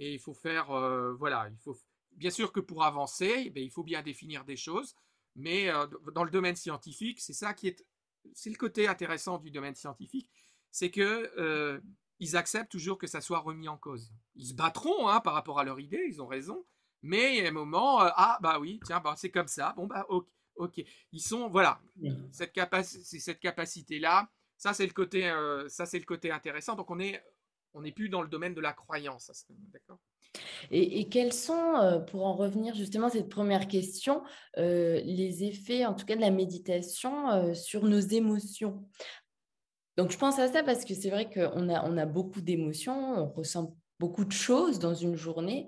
[0.00, 1.76] et il faut faire euh, voilà, il faut
[2.12, 4.96] bien sûr que pour avancer, eh bien, il faut bien définir des choses,
[5.36, 7.86] mais euh, dans le domaine scientifique, c'est ça qui est
[8.34, 10.28] c'est le côté intéressant du domaine scientifique,
[10.70, 11.80] c'est que euh,
[12.18, 14.12] ils acceptent toujours que ça soit remis en cause.
[14.34, 16.66] Ils se battront hein, par rapport à leur idée, ils ont raison,
[17.02, 20.04] mais a un moment, euh, ah bah oui, tiens, bah, c'est comme ça, bon bah
[20.08, 20.82] ok, ok.
[21.12, 21.80] Ils sont, voilà,
[22.32, 25.32] cette, cette capacité-là, ça c'est le côté,
[25.68, 26.74] ça c'est le côté intéressant.
[26.74, 27.22] Donc on est,
[27.74, 29.30] on n'est plus dans le domaine de la croyance,
[29.72, 29.98] d'accord?
[30.70, 34.22] Et, quels sont, euh, pour en revenir justement à cette première question,
[34.58, 38.84] euh, les effets, en tout cas de la méditation, euh, sur nos émotions?
[39.96, 43.18] Donc, je pense à ça parce que c'est vrai qu'on a, on a beaucoup d'émotions,
[43.18, 45.66] on ressent beaucoup de choses dans une journée.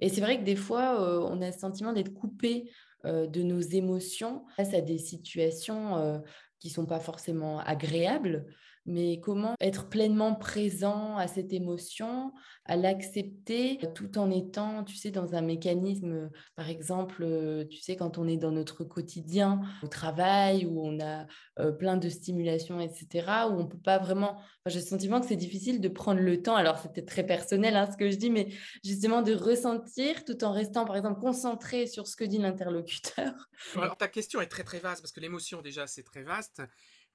[0.00, 2.70] Et c'est vrai que des fois, on a le sentiment d'être coupé
[3.04, 6.22] de nos émotions face à des situations
[6.60, 8.46] qui ne sont pas forcément agréables.
[8.88, 12.32] Mais comment être pleinement présent à cette émotion,
[12.64, 17.78] à l'accepter, tout en étant, tu sais, dans un mécanisme, euh, par exemple, euh, tu
[17.80, 21.26] sais, quand on est dans notre quotidien, au travail, où on a
[21.60, 24.38] euh, plein de stimulations, etc., où on peut pas vraiment...
[24.64, 27.88] J'ai le sentiment que c'est difficile de prendre le temps, alors peut-être très personnel hein,
[27.90, 28.48] ce que je dis, mais
[28.82, 33.32] justement de ressentir tout en restant, par exemple, concentré sur ce que dit l'interlocuteur.
[33.76, 36.62] Alors ta question est très très vaste parce que l'émotion déjà c'est très vaste.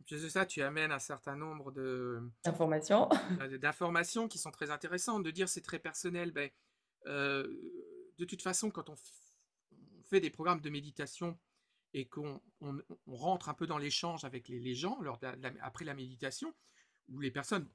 [0.05, 2.21] Puis de ça, tu amènes un certain nombre de,
[3.39, 5.23] euh, d'informations qui sont très intéressantes.
[5.23, 6.49] De dire c'est très personnel, ben,
[7.05, 7.47] euh,
[8.17, 8.95] de toute façon, quand on,
[10.05, 11.39] fait des programmes de méditation
[11.93, 12.77] et qu'on on-
[13.07, 15.53] on rentre un peu dans l'échange avec les, les gens lors de la- de la-
[15.65, 16.53] après la méditation,
[17.09, 17.67] où les personnes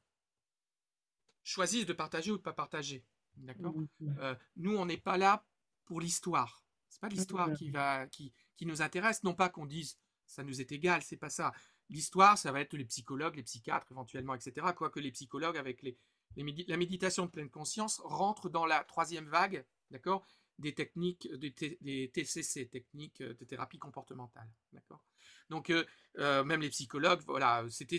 [1.42, 3.04] choisissent de partager ou de pas partager.
[3.36, 3.72] D'accord?
[4.20, 5.44] Euh, Nous, on n'est pas là
[5.86, 6.62] pour l'histoire.
[6.88, 9.22] C'est pas l'histoire qui va qui, qui nous intéresse.
[9.24, 11.52] Non pas qu'on dise ça nous est égal, c'est pas ça.
[11.90, 14.66] L'histoire, ça va être les psychologues, les psychiatres éventuellement, etc.
[14.76, 15.96] Quoique les psychologues, avec les,
[16.36, 20.26] la méditation de pleine conscience, rentrent dans la troisième vague, d'accord,
[20.58, 25.02] des techniques, des, des TCC, techniques de thérapie comportementale, d'accord.
[25.48, 25.84] Donc euh,
[26.18, 27.98] euh, même les psychologues, voilà, c'était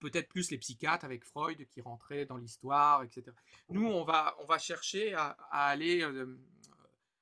[0.00, 3.30] peut-être plus les psychiatres avec Freud qui rentraient dans l'histoire, etc.
[3.68, 6.36] Nous, on va, on va chercher à, aller euh,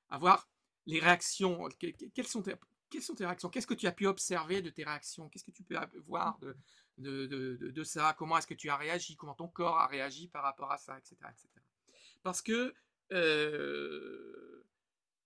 [0.09, 0.49] à voir
[0.85, 1.67] les réactions.
[1.79, 2.41] Que- que- Quelles sont
[2.89, 3.49] quelles sont tes réactions?
[3.49, 5.29] Qu'est-ce que tu as pu observer de tes réactions?
[5.29, 6.55] Qu'est-ce que tu peux voir de,
[6.97, 8.15] de, de- ça?
[8.17, 9.15] Comment est-ce que tu as réagi?
[9.15, 11.15] Comment ton corps a réagi par rapport à ça, etc.
[11.29, 11.49] etc.
[12.23, 12.73] Parce que,
[13.11, 14.65] euh,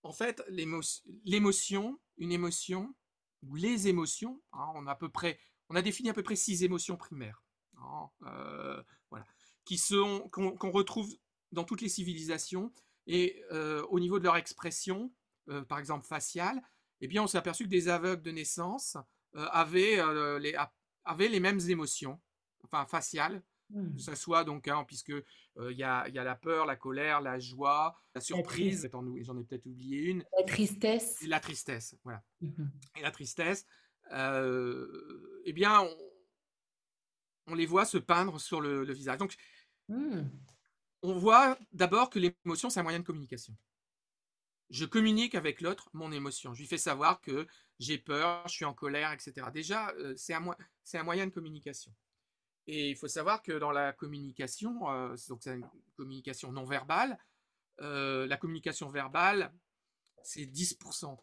[0.03, 0.81] en fait, l'émo-
[1.25, 2.95] l'émotion, une émotion,
[3.43, 6.35] ou les émotions, hein, on, a à peu près, on a défini à peu près
[6.35, 7.43] six émotions primaires.
[7.77, 9.25] hein, euh, voilà,
[9.65, 11.11] qui sont qu'on retrouve
[11.51, 12.71] dans toutes les civilisations
[13.07, 15.11] et euh, au niveau de leur expression,
[15.67, 16.61] par exemple faciale,
[17.01, 18.95] eh bien, on s'est aperçu que des aveugles de naissance
[19.35, 20.55] euh, avaient, euh, les,
[21.03, 22.19] avaient les mêmes émotions,
[22.63, 23.95] enfin faciales, Hmm.
[23.95, 25.23] que ça soit donc, hein, puisque euh,
[25.71, 28.89] il y, a, il y a la peur, la colère, la joie, la surprise,
[29.21, 31.23] j'en ai peut-être oublié une, La tristesse.
[31.23, 32.21] et la tristesse, voilà.
[32.41, 32.69] Mhm.
[32.97, 33.65] Et la tristesse,
[34.11, 35.97] euh, eh bien, on,
[37.47, 39.17] on les voit se peindre sur le, le visage.
[39.19, 39.35] Donc,
[39.87, 40.23] Hmm.
[41.01, 43.55] on voit d'abord que l'émotion, c'est un moyen de communication.
[44.71, 46.53] Je communique avec l'autre mon émotion.
[46.53, 47.45] Je lui fais savoir que
[47.79, 49.47] j'ai peur, je suis en colère, etc.
[49.53, 51.93] Déjà, euh, c'est un, moyen de communication.
[52.67, 57.19] Et il faut savoir que dans la communication, euh, donc c'est une communication non verbale,
[57.81, 59.53] euh, la communication verbale,
[60.23, 61.17] c'est 10%.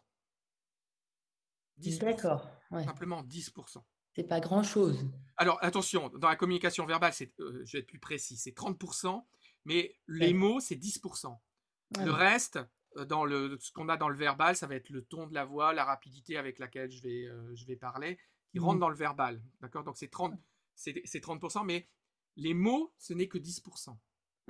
[1.79, 1.99] 10%.
[1.99, 2.47] D'accord.
[2.69, 2.83] Ouais.
[2.83, 3.83] Simplement 10%.
[4.15, 5.07] C'est pas grand-chose.
[5.37, 9.25] Alors attention, dans la communication verbale, c'est, euh, je vais être plus précis, c'est 30%,
[9.65, 10.33] mais les Ouais.
[10.33, 11.41] mots, c'est 10%.
[11.97, 12.59] Le reste,
[13.07, 15.45] dans le, ce qu'on a dans le verbal, ça va être le ton de la
[15.45, 18.17] voix, la rapidité avec laquelle je vais, je vais parler,
[18.51, 19.41] qui rentre dans le verbal.
[19.61, 19.83] D'accord?
[19.83, 20.33] Donc c'est 30,
[20.75, 21.87] c'est 30%, mais
[22.35, 23.95] les mots, ce n'est que 10%.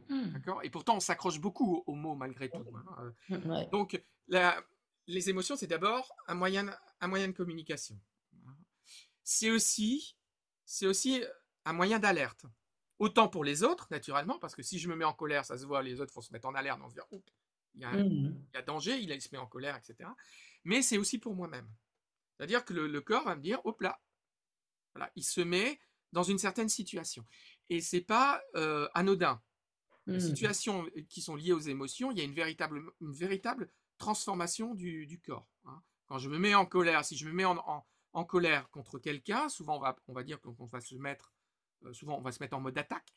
[0.08, 0.24] Mmh.
[0.32, 0.64] D'accord?
[0.64, 2.64] Et pourtant, on s'accroche beaucoup aux, mots malgré tout.
[2.98, 4.64] Hein, mmh, Donc, la,
[5.08, 6.70] les émotions, c'est d'abord un moyen,
[7.02, 8.00] un moyen de communication.
[9.24, 10.18] C'est aussi,
[10.66, 11.24] c'est aussi
[11.66, 12.46] un moyen d'alerte.
[13.00, 15.66] Autant pour les autres, naturellement, parce que si je me mets en colère, ça se
[15.66, 17.06] voit, les autres vont se mettre en alerte, on se dire,
[17.76, 18.08] il y, a, mmh.
[18.08, 20.10] il y a danger, il, se met en colère, etc.
[20.64, 21.70] Mais c'est aussi pour moi-même.
[22.38, 24.00] C'est-à-dire que le, corps va me dire, hop là,
[24.94, 25.80] voilà, il se met
[26.12, 27.26] dans une certaine situation.
[27.70, 29.42] Et c'est pas euh, anodin.
[30.08, 30.22] Les mmh.
[30.22, 35.22] situations qui sont liées aux émotions, il y a une véritable, une véritable transformation du,
[35.24, 35.48] corps.
[35.66, 35.84] Hein.
[36.08, 37.86] Quand je me mets en colère, si je me mets en,
[38.26, 41.32] colère contre quelqu'un, souvent on va, on va dire qu'on va se mettre,
[41.84, 43.14] euh, souvent on va se mettre en mode attaque.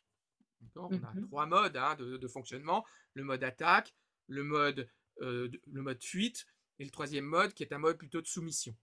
[0.76, 2.84] On a mmh trois modes hein, de, fonctionnement
[3.14, 3.94] le mode attaque,
[4.26, 4.88] le mode,
[5.20, 6.46] euh, le mode fuite
[6.78, 8.76] et le troisième mode qui est un mode plutôt de soumission,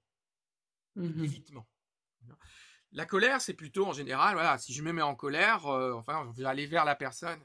[0.96, 1.68] mmh évitement.
[2.92, 6.32] La colère, c'est plutôt en général, voilà, si je me mets en colère, euh, enfin,
[6.36, 7.40] je vais aller vers la personne.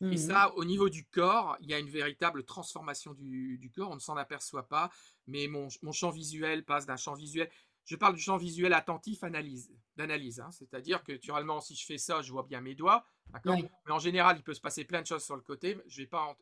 [0.00, 3.90] Et mmh ça, au niveau du corps, il y a une véritable transformation du, corps.
[3.90, 4.90] On ne s'en aperçoit pas,
[5.26, 7.48] mais mon, champ visuel passe d'un champ visuel.
[7.84, 10.40] Je parle du champ visuel attentif analyse, d'analyse.
[10.40, 10.50] Hein.
[10.50, 13.06] C'est-à-dire que, naturellement, si je fais ça, je vois bien mes doigts.
[13.44, 15.78] Mais en général, il peut se passer plein de choses sur le côté.
[15.86, 16.36] Je vais pas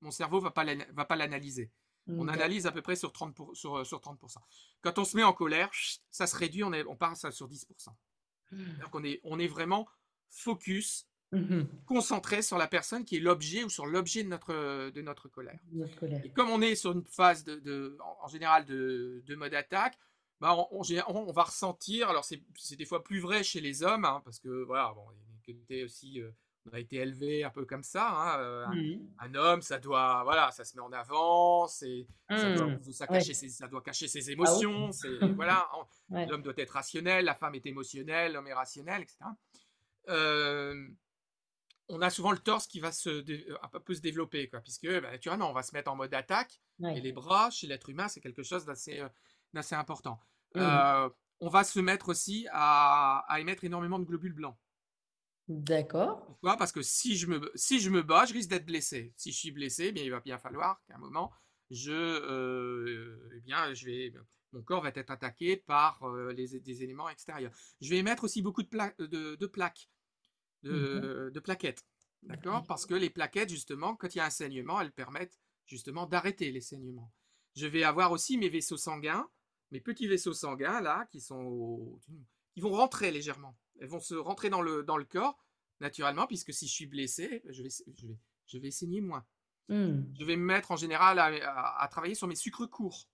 [0.00, 1.70] Mon cerveau ne va pas l'analyser.
[2.08, 4.36] On analyse à peu près sur 30%, sur, sur 30%.
[4.80, 5.70] Quand on se met en colère,
[6.10, 7.66] ça se réduit, on, est, on part sur 10%.
[8.52, 9.86] Donc on est, on est vraiment
[10.28, 15.02] focus, mmh concentré sur la personne qui est l'objet ou sur l'objet de notre, de
[15.02, 15.60] notre colère.
[16.24, 19.96] Et comme on est sur une phase de, en, général de, de mode attaque,
[20.40, 24.22] bah on, on, va ressentir, alors c'est des fois plus vrai chez les hommes, hein,
[24.24, 25.04] parce que voilà, bon,
[25.46, 26.30] il y a aussi euh,
[26.66, 28.08] on a été élevé un peu comme ça.
[28.10, 29.08] Hein, euh, mmh.
[29.18, 33.06] un, homme, ça doit, voilà, ça se met en avant, c'est, ça, doit, mmh.
[33.08, 34.90] cacher ses, ça doit cacher ses ah émotions.
[35.36, 35.68] voilà,
[36.10, 39.18] l'homme doit être rationnel, la femme est émotionnelle, l'homme est rationnel, etc.
[40.08, 40.88] Euh,
[41.88, 43.24] on a souvent le torse qui va se
[43.62, 46.60] un peu se développer, quoi, puisque bah, naturellement, on va se mettre en mode attaque.
[46.82, 50.18] Et les bras, chez l'être humain, c'est quelque chose d'assez, euh, important.
[50.54, 51.10] Mmh.
[51.40, 54.56] on va se mettre aussi à, à émettre énormément de globules blancs.
[55.50, 56.24] D'accord.
[56.26, 56.56] Pourquoi?
[56.56, 59.12] Parce que si je, me, si je me bats, je risque d'être blessé.
[59.16, 61.32] Si je suis blessé, eh bien, il va bien falloir qu'à un moment,
[61.72, 64.14] je, euh, eh bien, je vais,
[64.52, 67.50] mon corps va être attaqué par euh, les, des éléments extérieurs.
[67.80, 69.90] Je vais émettre aussi beaucoup de, de, de, plaques,
[70.62, 71.84] de, de plaquettes.
[72.22, 72.64] D'accord?
[72.68, 76.52] Parce que les plaquettes, justement, quand il y a un saignement, elles permettent justement d'arrêter
[76.52, 77.12] les saignements.
[77.56, 79.28] Je vais avoir aussi mes vaisseaux sanguins,
[79.72, 81.98] mes petits vaisseaux sanguins, là, qui sont,
[82.54, 85.42] qui vont rentrer légèrement elles vont se rentrer dans le, dans le corps
[85.80, 89.24] naturellement, puisque si je suis blessé, je vais, je vais, je vais saigner moins.
[89.68, 90.02] Mmh.
[90.18, 93.08] Je vais me mettre en général à, travailler sur mes sucres courts.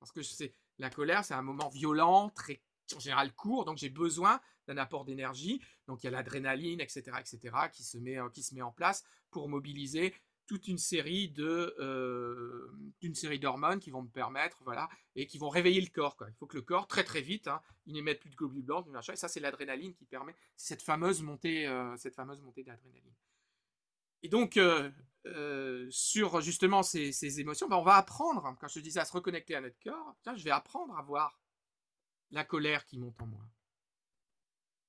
[0.00, 2.62] Parce que c'est la colère, c'est un moment violent, très
[2.96, 5.60] en général court, donc j'ai besoin d'un apport d'énergie.
[5.86, 9.04] Donc il y a l'adrénaline, etc., etc., qui se met, qui se met en place
[9.30, 10.14] pour mobiliser
[10.48, 12.72] toute une série de euh,
[13.14, 16.46] série d'hormones qui vont me permettre voilà et qui vont réveiller le corps il faut
[16.46, 19.28] que le corps très très vite hein, il n'émette plus de globules blancs et ça
[19.28, 23.14] c'est l'adrénaline qui permet cette fameuse montée euh, cette fameuse montée d'adrénaline.
[24.22, 24.90] Et donc euh,
[25.90, 29.54] sur justement ces, émotions ben, on va apprendre hein, quand je disais à se reconnecter
[29.54, 31.38] à notre corps je vais apprendre à voir
[32.30, 33.44] la colère qui monte en moi.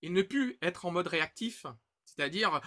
[0.01, 1.65] Et ne plus être en mode réactif
[2.05, 2.61] c'est-à-dire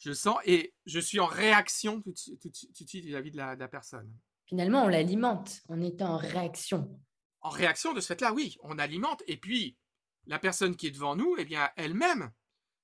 [0.00, 4.10] je sens et je suis en réaction tout, de suite vis-à-vis de la, personne.
[4.46, 6.98] Finalement, on l'alimente on est en réaction.
[7.42, 9.22] En réaction de ce fait-là, oui, on alimente.
[9.26, 9.76] Et puis,
[10.26, 12.32] la personne qui est devant nous, eh bien, elle-même,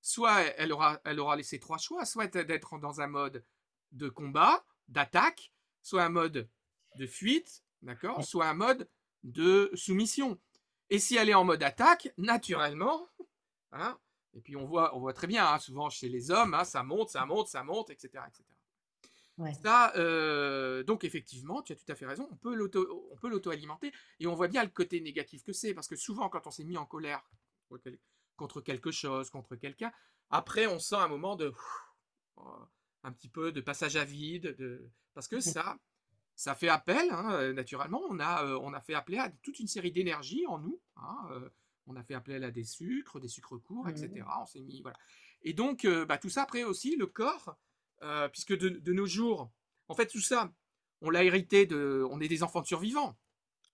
[0.00, 3.44] soit elle aura, elle aura laissé trois choix, soit d'être dans un mode
[3.92, 5.52] de combat, d'attaque,
[5.83, 6.48] soit un mode
[6.96, 8.88] de fuite, d'accord, soit un mode
[9.24, 10.38] de soumission.
[10.90, 13.09] Et si elle est en mode attaque, naturellement,
[13.72, 13.98] hein,
[14.37, 16.83] et puis on voit, on voit très bien, hein, souvent chez les hommes, hein, ça
[16.83, 18.25] monte, ça monte, ça monte, etc.
[18.29, 18.44] etc.
[19.62, 24.35] Ça, euh, donc effectivement, tu as tout à fait raison, on peut l'auto-alimenter et on
[24.35, 26.87] voit bien le côté négatif que c'est, parce que souvent quand on s'est mis en
[26.87, 27.22] colère
[28.37, 29.92] contre quelque chose, contre quelqu'un,
[30.31, 31.53] après on sent un moment de
[33.03, 35.79] un petit peu de passage à vide, de, parce que ça,
[36.35, 39.68] ça fait appel, hein, naturellement, on a, euh, on a fait appeler à toute une
[39.68, 40.81] série d'énergie en nous.
[41.31, 41.49] Euh,
[41.87, 44.09] on a fait appel à des sucres, des sucres courts, etc.
[44.09, 44.42] Mmh.
[44.42, 44.96] On s'est mis, voilà.
[45.42, 47.57] Et donc, euh, bah, tout ça, après aussi, le corps,
[48.03, 49.51] euh, puisque de, nos jours,
[49.88, 50.53] en fait, tout ça,
[51.01, 52.07] on l'a hérité de.
[52.11, 53.16] On est des enfants de survivants.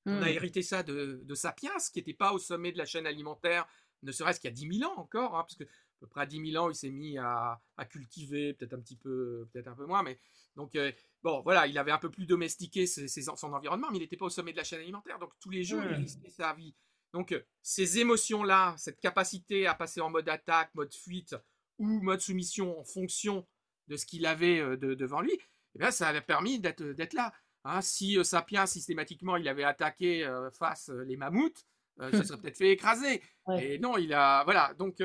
[0.04, 0.28] On a mmh.
[0.28, 3.66] hérité ça de, Sapiens, qui n'était pas au sommet de la chaîne alimentaire,
[4.02, 5.64] ne serait-ce qu'il y a 10 000 ans encore, hein, parce que
[6.02, 9.48] peu près à 10 000 ans, il s'est mis à, cultiver, peut-être un petit peu,
[9.52, 10.18] peut-être un peu moins, mais
[10.56, 14.16] donc euh, bon, voilà, il avait un peu plus domestiqué son environnement, mais il n'était
[14.16, 16.74] pas au sommet de la chaîne alimentaire, donc tous les jours, il risquait sa vie.
[17.12, 21.36] Donc euh, ces émotions-là, cette capacité à passer en mode attaque, mode fuite
[21.78, 23.46] ou mode soumission en fonction
[23.88, 25.38] de ce qu'il avait euh, devant lui,
[25.74, 27.32] eh bien, ça a permis d'être là.
[27.64, 27.80] Hein.
[27.80, 31.66] si Sapiens, systématiquement, il avait attaqué face les mammouths,
[31.98, 33.22] ça serait peut-être fait écraser.
[33.58, 34.44] Et non, il a.
[34.44, 35.02] Voilà, donc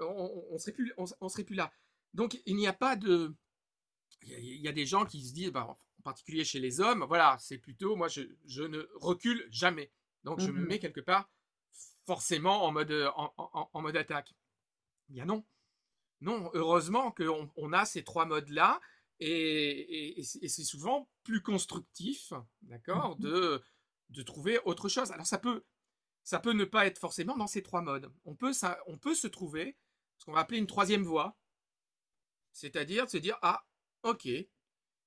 [0.00, 1.70] on, on, serait plus, on, serait plus là.
[2.14, 3.34] Donc il n'y a pas de.
[4.22, 7.36] Il y, a des gens qui se disent, bah, en particulier chez les hommes, voilà,
[7.38, 9.92] c'est plutôt, moi, je, je, ne recule jamais.
[10.24, 11.28] Donc je me mmh mets quelque part
[12.06, 13.32] forcément en mode, en,
[13.72, 14.34] en, mode attaque.
[15.08, 15.44] Bien non.
[16.20, 18.80] Non, heureusement qu'on on a ces trois modes-là
[19.20, 23.62] et, et, c'est souvent plus constructif, d'accord, mmh de,
[24.10, 25.10] de trouver autre chose.
[25.10, 25.64] Alors ça peut,
[26.24, 28.10] ça peut ne pas être forcément dans ces trois modes.
[28.24, 29.76] On peut, ça, on peut se trouver
[30.18, 31.36] ce qu'on va appeler une troisième voie.
[32.52, 33.66] C'est-à-dire se dire ah
[34.02, 34.28] ok,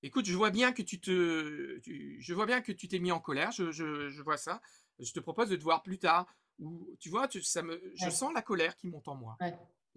[0.04, 3.20] écoute, je vois bien que tu te, je vois bien que tu t'es mis en
[3.20, 4.62] colère, je, je, vois ça.
[5.00, 6.28] Je te propose de te voir plus tard.
[6.60, 9.38] Ou tu vois, ça me, je sens la colère qui monte en moi.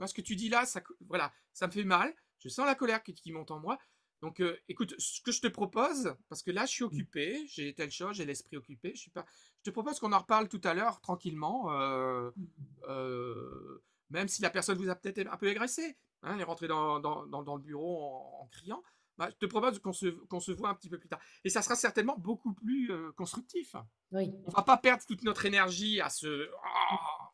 [0.06, 2.14] ce que tu dis là, ça, voilà, ça me fait mal.
[2.38, 3.78] Je sens la colère qui, qui monte en moi.
[4.22, 6.86] Donc, euh, écoute, ce que je te propose, parce que là, je suis mmh.
[6.86, 9.26] occupé, j'ai telle chose, j'ai l'esprit occupé, je suis pas.
[9.58, 11.72] Je te propose qu'on en reparle tout à l'heure tranquillement.
[11.72, 12.46] Euh, mmh.
[12.88, 16.68] euh, même si la personne vous a peut-être un peu agressé, hein, elle est rentrée
[16.68, 18.04] dans, le bureau
[18.40, 18.82] en, criant,
[19.18, 20.06] bah, je te propose qu'on se,
[20.40, 21.20] se voit un petit peu plus tard.
[21.44, 23.76] Et ça sera certainement beaucoup plus euh, constructif.
[24.10, 24.32] Oui.
[24.44, 26.48] On ne va pas perdre toute notre énergie à se...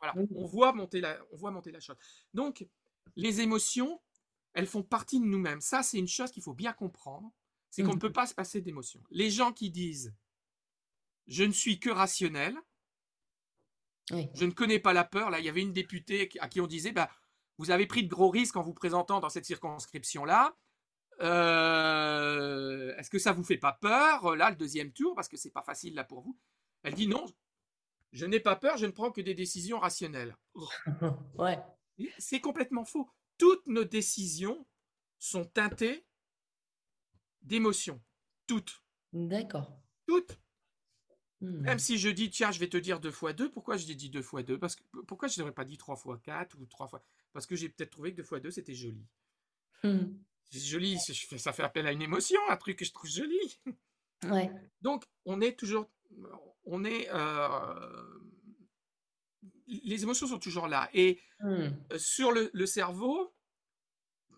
[0.03, 1.97] Ah, on, voit monter la, on voit monter la chose.
[2.35, 2.67] Donc,
[3.17, 4.01] les émotions,
[4.55, 5.61] elles font partie de nous-mêmes.
[5.61, 7.33] Ça, c'est une chose qu'il faut bien comprendre.
[7.71, 8.01] C'est qu'on ne mmh.
[8.01, 9.03] peut pas se passer d'émotions.
[9.11, 10.15] Les gens qui disent
[11.27, 12.57] «je ne suis que rationnel»,
[14.35, 15.31] je ne connais pas la peur.
[15.31, 17.11] Là, il y avait une députée à qui on disait bah,
[17.59, 20.57] Vous avez pris de gros risques en vous présentant dans cette circonscription-là.
[21.21, 25.51] Euh, est-ce que ça vous fait pas peur, là, le deuxième tour, parce que c'est
[25.51, 26.39] pas facile là pour vous?
[26.83, 27.27] Elle dit Non,
[28.13, 30.37] je n'ai pas peur, je ne prends que des décisions rationnelles.
[31.39, 31.59] ouais.
[32.19, 33.11] C'est complètement faux.
[33.37, 34.67] Toutes nos décisions
[35.19, 36.07] sont teintées
[37.43, 38.01] d'émotions.
[38.47, 38.83] Toutes.
[39.13, 39.81] D'accord.
[40.07, 40.39] Toutes.
[41.41, 41.61] Mmh.
[41.61, 44.11] Même si je dis, tiens, je vais te dire deux fois deux, pourquoi je dit
[44.11, 44.59] deux fois deux?
[44.59, 47.05] Parce que pourquoi je n'aurais pas dit trois fois quatre ou trois fois?
[47.33, 49.07] Parce que j'ai peut-être trouvé que deux fois deux c'était joli.
[49.85, 50.07] Mmh.
[50.51, 53.61] C'est joli, ça fait appel à une émotion, un truc que je trouve joli.
[54.25, 54.51] Ouais.
[54.81, 55.89] Donc on est toujours,
[56.65, 58.21] on est, euh,
[59.67, 60.89] les émotions sont toujours là.
[60.93, 61.47] Et mmh.
[61.47, 63.33] euh, sur le, le cerveau,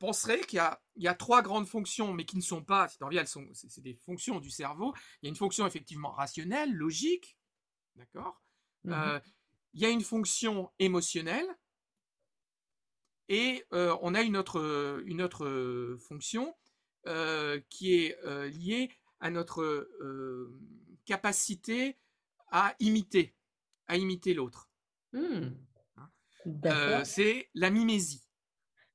[0.00, 0.60] penserait qu'il
[0.96, 4.40] y, a, trois grandes fonctions, mais qui ne sont pas, elles sont, c'est des fonctions
[4.40, 4.94] du cerveau.
[5.22, 7.38] Il y a une fonction effectivement rationnelle, logique,
[7.94, 8.42] d'accord?
[8.84, 9.20] Mmh euh,
[9.74, 11.46] Il y a une fonction émotionnelle,
[13.30, 16.54] et euh, on a une autre, une autre fonction
[17.06, 18.16] euh, qui est
[18.50, 18.90] liée
[19.20, 19.88] à notre
[21.06, 21.96] capacité
[22.52, 23.34] à imiter,
[23.86, 24.68] à imiter l'autre.
[25.12, 25.50] Mmh.
[25.96, 27.04] Hein?
[27.04, 28.26] C'est la mimésie.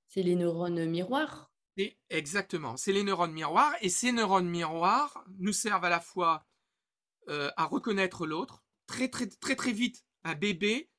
[0.08, 1.56] C'est les neurones miroirs
[2.10, 6.46] exactement, c'est les neurones miroirs et ces neurones miroirs nous servent à la fois
[7.30, 8.64] euh, à reconnaître l'autre.
[8.88, 10.90] Très très très très vite, un bébé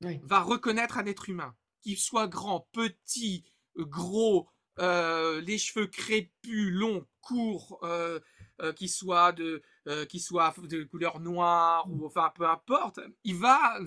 [0.00, 1.54] va reconnaître un être humain,
[1.86, 3.44] qu'il soit grand, petit,
[3.76, 8.20] gros, euh, les cheveux crépus, longs, courts, euh,
[8.76, 9.62] qu'il soit de
[10.08, 13.78] qui soit de couleur noire ou enfin peu importe, il va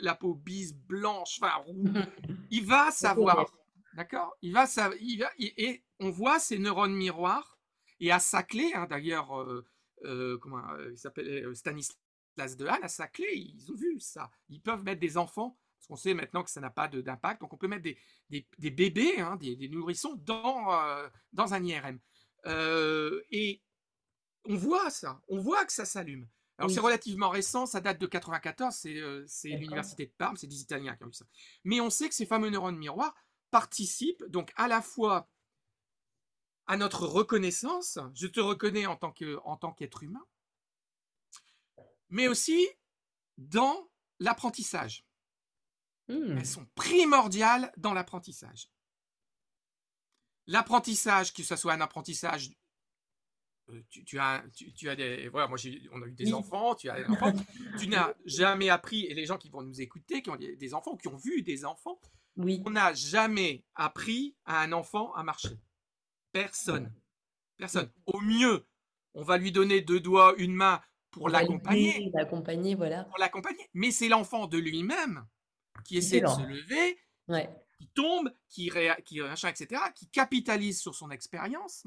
[0.00, 1.62] la peau bise, blanche, enfin
[2.50, 3.46] il va savoir
[3.94, 7.56] D'accord il va, ça, il va, et on voit ces neurones miroirs,
[8.00, 9.64] et à Saclay, hein, d'ailleurs, euh,
[10.04, 14.30] euh, comment euh, il s'appelle Stanislas Dehaene, à Saclay, ils ont vu ça.
[14.48, 17.52] Ils peuvent mettre des enfants, parce qu'on sait maintenant que ça n'a pas d'impact, donc
[17.52, 17.98] on peut mettre des,
[18.30, 20.66] des, bébés, hein, des, nourrissons dans,
[21.32, 21.98] dans un IRM.
[23.30, 23.62] et
[24.48, 26.28] on voit ça, on voit que ça s'allume.
[26.58, 30.96] Alors c'est relativement récent, ça date de 94, c'est l'université de Parme, c'est des Italiens
[30.96, 31.26] qui ont vu ça.
[31.64, 33.14] Mais on sait que ces fameux neurones miroirs,
[33.50, 35.28] participe donc à la fois
[36.66, 40.26] à notre reconnaissance, je te reconnais en tant qu'être humain,
[42.08, 42.68] mais aussi
[43.36, 45.05] dans l'apprentissage.
[46.08, 46.38] Mmh.
[46.38, 48.70] Elles sont primordiales dans l'apprentissage.
[50.46, 52.52] L'apprentissage, que ce soit un apprentissage,
[53.70, 54.44] euh, tu, as,
[54.76, 55.58] tu, as des, voilà, moi
[55.92, 56.98] on a eu des enfants, tu as
[57.80, 60.96] tu n'as jamais appris, et les gens qui vont nous écouter, qui ont des enfants,
[60.96, 61.98] qui ont vu des enfants,
[62.36, 65.58] on n'a jamais appris à un enfant à marcher.
[66.32, 66.92] Personne.
[67.56, 67.90] Personne.
[68.04, 68.66] Au mieux,
[69.14, 70.80] on va lui donner deux doigts, une main
[71.10, 72.10] pour l'accompagner.
[72.12, 73.04] L'accompagner, voilà.
[73.04, 73.68] Pour l'accompagner.
[73.72, 75.26] Mais c'est l'enfant de lui-même
[75.84, 76.98] qui essaie de se lever.
[77.78, 78.70] qui tombe, qui,
[79.04, 81.86] qui etc., qui capitalise sur son expérience.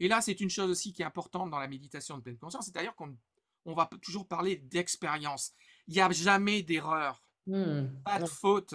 [0.00, 2.66] Et là, c'est une chose aussi qui est importante dans la méditation de pleine conscience,
[2.66, 3.16] c'est-à-dire qu'on
[3.66, 5.52] on va toujours parler d'expérience.
[5.86, 8.02] Il n'y a jamais d'erreur, mmh.
[8.04, 8.74] pas de faute.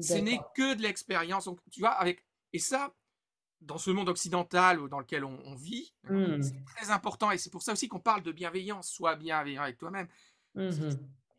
[0.00, 1.46] Ce n'est que de l'expérience.
[1.46, 2.94] Donc, tu vois, avec et ça,
[3.60, 6.42] dans ce monde occidental dans lequel on, vit, mmh.
[6.42, 7.30] c'est très important.
[7.30, 8.88] Et c'est pour ça aussi qu'on parle de bienveillance.
[8.90, 10.08] Sois bienveillant avec toi-même.
[10.54, 10.90] Mmh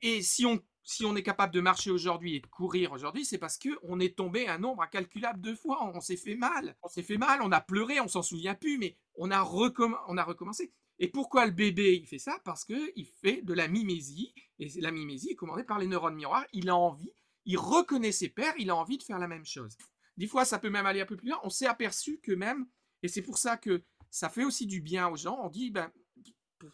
[0.02, 3.38] et si on si on est capable de marcher aujourd'hui et de courir aujourd'hui, c'est
[3.38, 5.86] parce qu'on est tombé un nombre incalculable de fois.
[5.94, 6.76] On, s'est fait mal.
[6.82, 10.16] On s'est fait mal, on a pleuré, on s'en souvient plus, mais on a, on
[10.26, 10.74] recommencé.
[10.98, 12.40] Et pourquoi le bébé il fait ça?
[12.44, 14.34] Parce qu'il fait de la mimésie.
[14.58, 16.46] Et la mimésie est commandée par les neurones miroirs.
[16.54, 17.14] Il a envie,
[17.46, 19.78] il reconnaît ses pères, il a envie de faire la même chose.
[20.18, 21.40] Des fois, ça peut même aller un peu plus loin.
[21.44, 22.66] On s'est aperçu que même,
[23.04, 25.92] et c'est pour ça que ça fait aussi du bien aux gens, on dit, ben,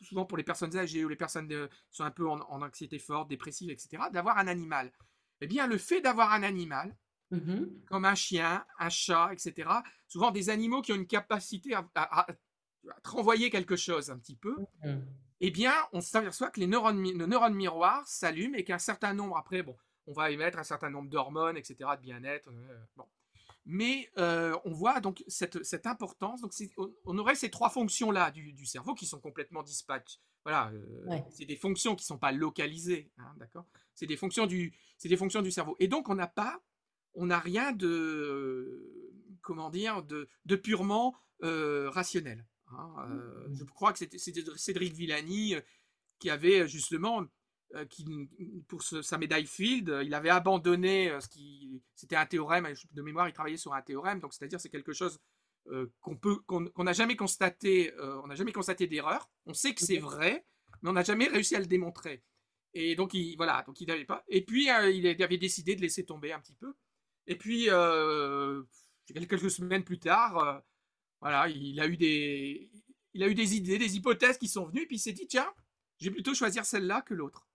[0.02, 1.56] souvent pour les personnes âgées ou les personnes qui
[1.92, 4.92] sont un peu en, anxiété forte, dépressive, etc., d'avoir un animal.
[5.42, 6.96] Eh bien, le fait d'avoir un animal,
[7.32, 9.70] mmh comme un chien, un chat, etc.,
[10.08, 12.28] souvent des animaux qui ont une capacité à, à,
[13.04, 15.00] te renvoyer quelque chose un petit peu, mmh
[15.42, 19.38] eh bien, on s'aperçoit que les neurones, le neurone miroir s'allument et qu'un certain nombre,
[19.38, 19.76] après, bon,
[20.08, 22.50] on va émettre un certain nombre d'hormones, etc., de bien-être.
[22.50, 23.06] Euh, bon.
[23.66, 26.42] Mais euh, on voit donc cette, importance.
[26.42, 26.54] Donc
[27.06, 30.20] on, aurait ces trois fonctions-là du, cerveau qui sont complètement dispatchées.
[30.44, 33.66] Voilà, euh, c'est des fonctions qui ne sont pas localisées, hein, d'accord?
[33.96, 35.76] C'est des fonctions du, c'est des fonctions du cerveau.
[35.80, 36.62] Et donc on n'a pas,
[37.16, 42.46] on n'a rien de, comment dire, de, de purement euh, rationnel.
[42.68, 43.56] Hein, mmh.
[43.56, 45.56] Je crois que c'était Cédric Villani
[46.20, 47.26] qui avait justement euh,
[47.84, 48.06] qui,
[48.70, 53.28] pour sa médaille Field, il avait abandonné euh, ce qui, c'était un théorème de mémoire.
[53.28, 55.20] Il travaillait sur un théorème, donc c'est-à-dire c'est quelque chose
[55.68, 59.30] euh, qu'on peut, qu'on n'a jamais constaté, on n'a jamais constaté d'erreur.
[59.46, 60.46] On sait que c'est vrai,
[60.82, 62.24] mais on n'a jamais réussi à le démontrer.
[62.74, 64.24] Et donc il, voilà, donc il n'avait pas.
[64.28, 66.74] Et puis il avait décidé de laisser tomber un petit peu.
[67.28, 67.66] Et puis
[69.08, 70.64] quelques semaines plus tard,
[71.20, 72.70] voilà, il a eu des,
[73.14, 75.26] il a eu des idées, des hypothèses qui sont venues, et puis il s'est dit
[75.26, 75.52] tiens,
[76.00, 77.48] je vais plutôt choisir celle-là que l'autre.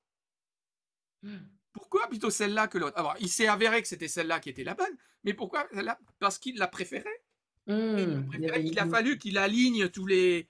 [1.72, 2.98] Pourquoi plutôt celle-là que l'autre?
[2.98, 5.98] Alors, il s'est avéré que c'était celle-là qui était la bonne, mais pourquoi celle-là?
[6.18, 7.22] Parce qu'il la préférait.
[7.66, 8.30] Mmh,
[8.64, 10.48] il, a fallu qu'il aligne tous les,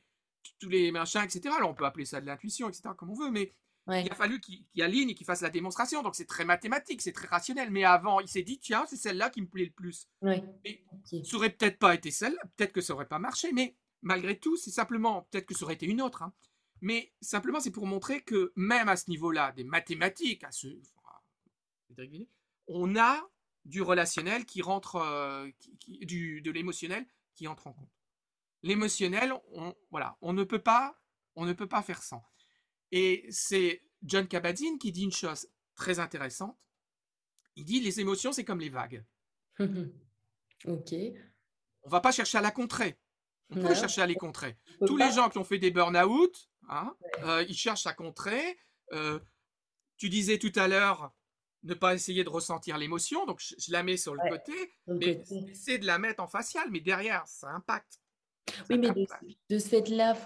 [0.58, 1.54] tous les machins, etc.
[1.56, 3.50] Alors, on peut appeler ça de l'intuition, etc., comme on veut, mais
[3.88, 6.02] il a fallu qu'il aligne et qu'il fasse la démonstration.
[6.02, 7.70] Donc, c'est très mathématique, c'est très rationnel.
[7.70, 10.08] Mais avant, il s'est dit, tiens, c'est celle-là qui me plaît le plus.
[10.64, 10.84] Et
[11.24, 14.56] ça aurait peut-être pas été celle-là, peut-être que ça aurait pas marché, mais malgré tout,
[14.56, 16.22] c'est simplement, peut-être que ça aurait été une autre.
[16.22, 16.32] Hein.
[16.80, 20.68] Mais simplement, c'est pour montrer que même à ce niveau-là, des mathématiques, à ce,
[22.66, 23.28] on a
[23.64, 25.48] du relationnel qui rentre, euh,
[25.86, 27.90] du, de l'émotionnel qui entre en compte.
[28.62, 30.98] L'émotionnel, on, voilà, on ne peut pas,
[31.34, 32.22] on ne peut pas faire sans.
[32.92, 36.58] Et c'est John Kabat-Zinn qui dit une chose très intéressante.
[37.56, 39.04] Il dit les émotions, c'est comme les vagues.
[39.58, 40.94] ok.
[41.82, 42.98] On va pas chercher à la contrer.
[43.50, 44.56] On peut chercher à les contrer.
[44.86, 46.94] Tous les gens qui ont fait des burn-out, hein,
[47.24, 48.58] euh, ils cherchent à contrer.
[48.92, 49.18] Euh,
[49.96, 51.12] tu disais tout à l'heure,
[51.62, 54.52] ne pas essayer de ressentir l'émotion, donc je, la mets sur le côté,
[54.86, 58.00] mais c'est de la mettre en facial, mais derrière, ça impacte.
[58.70, 58.88] oui, mais
[59.50, 60.16] de, ce fait-là,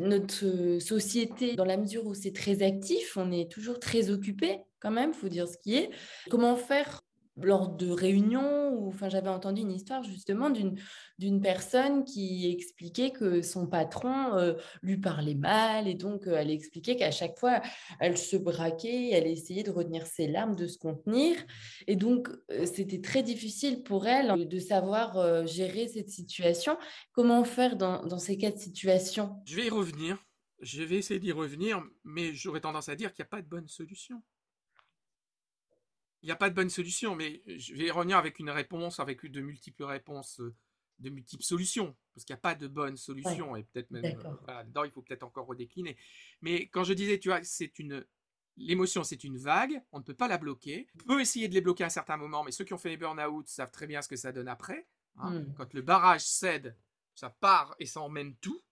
[0.00, 4.58] notre euh, société, dans la mesure où c'est très actif, on est toujours très occupé
[4.80, 5.90] quand même, faut dire ce qui est.
[6.28, 7.02] Comment faire
[7.36, 10.76] lors de réunions, ou enfin, j'avais entendu une histoire justement d'une,
[11.40, 16.96] personne qui expliquait que son patron euh, lui parlait mal et donc euh, elle expliquait
[16.96, 17.62] qu'à chaque fois
[18.00, 21.36] elle se braquait, elle essayait de retenir ses larmes, de se contenir.
[21.86, 26.76] Et donc euh, c'était très difficile pour elle de savoir gérer cette situation.
[27.12, 29.36] Comment faire dans, dans ces cas de situation?
[29.46, 30.18] Je vais y revenir,
[30.60, 33.48] je vais essayer d'y revenir, mais j'aurais tendance à dire qu'il n'y a pas de
[33.48, 34.22] bonne solution
[36.22, 39.26] il n'y a pas de bonne solution, mais je vais revenir avec une réponse, avec
[39.26, 40.54] de multiples réponses, euh,
[41.00, 44.62] de multiples solutions, parce qu'il n'y a pas de bonne solution, et peut-être même, euh,
[44.64, 45.96] dedans, il faut peut-être encore redécliner.
[46.40, 48.06] Mais quand je disais, tu vois, c'est une,
[48.56, 50.86] l'émotion, c'est une vague, on ne peut pas la bloquer.
[51.04, 52.90] On peut essayer de les bloquer à un certain moment, mais ceux qui ont fait
[52.90, 54.86] les burn-out savent très bien ce que ça donne après.
[55.16, 55.40] Hein.
[55.40, 55.54] Mmh.
[55.56, 56.76] Quand le barrage cède,
[57.14, 58.62] ça part et ça emmène tout.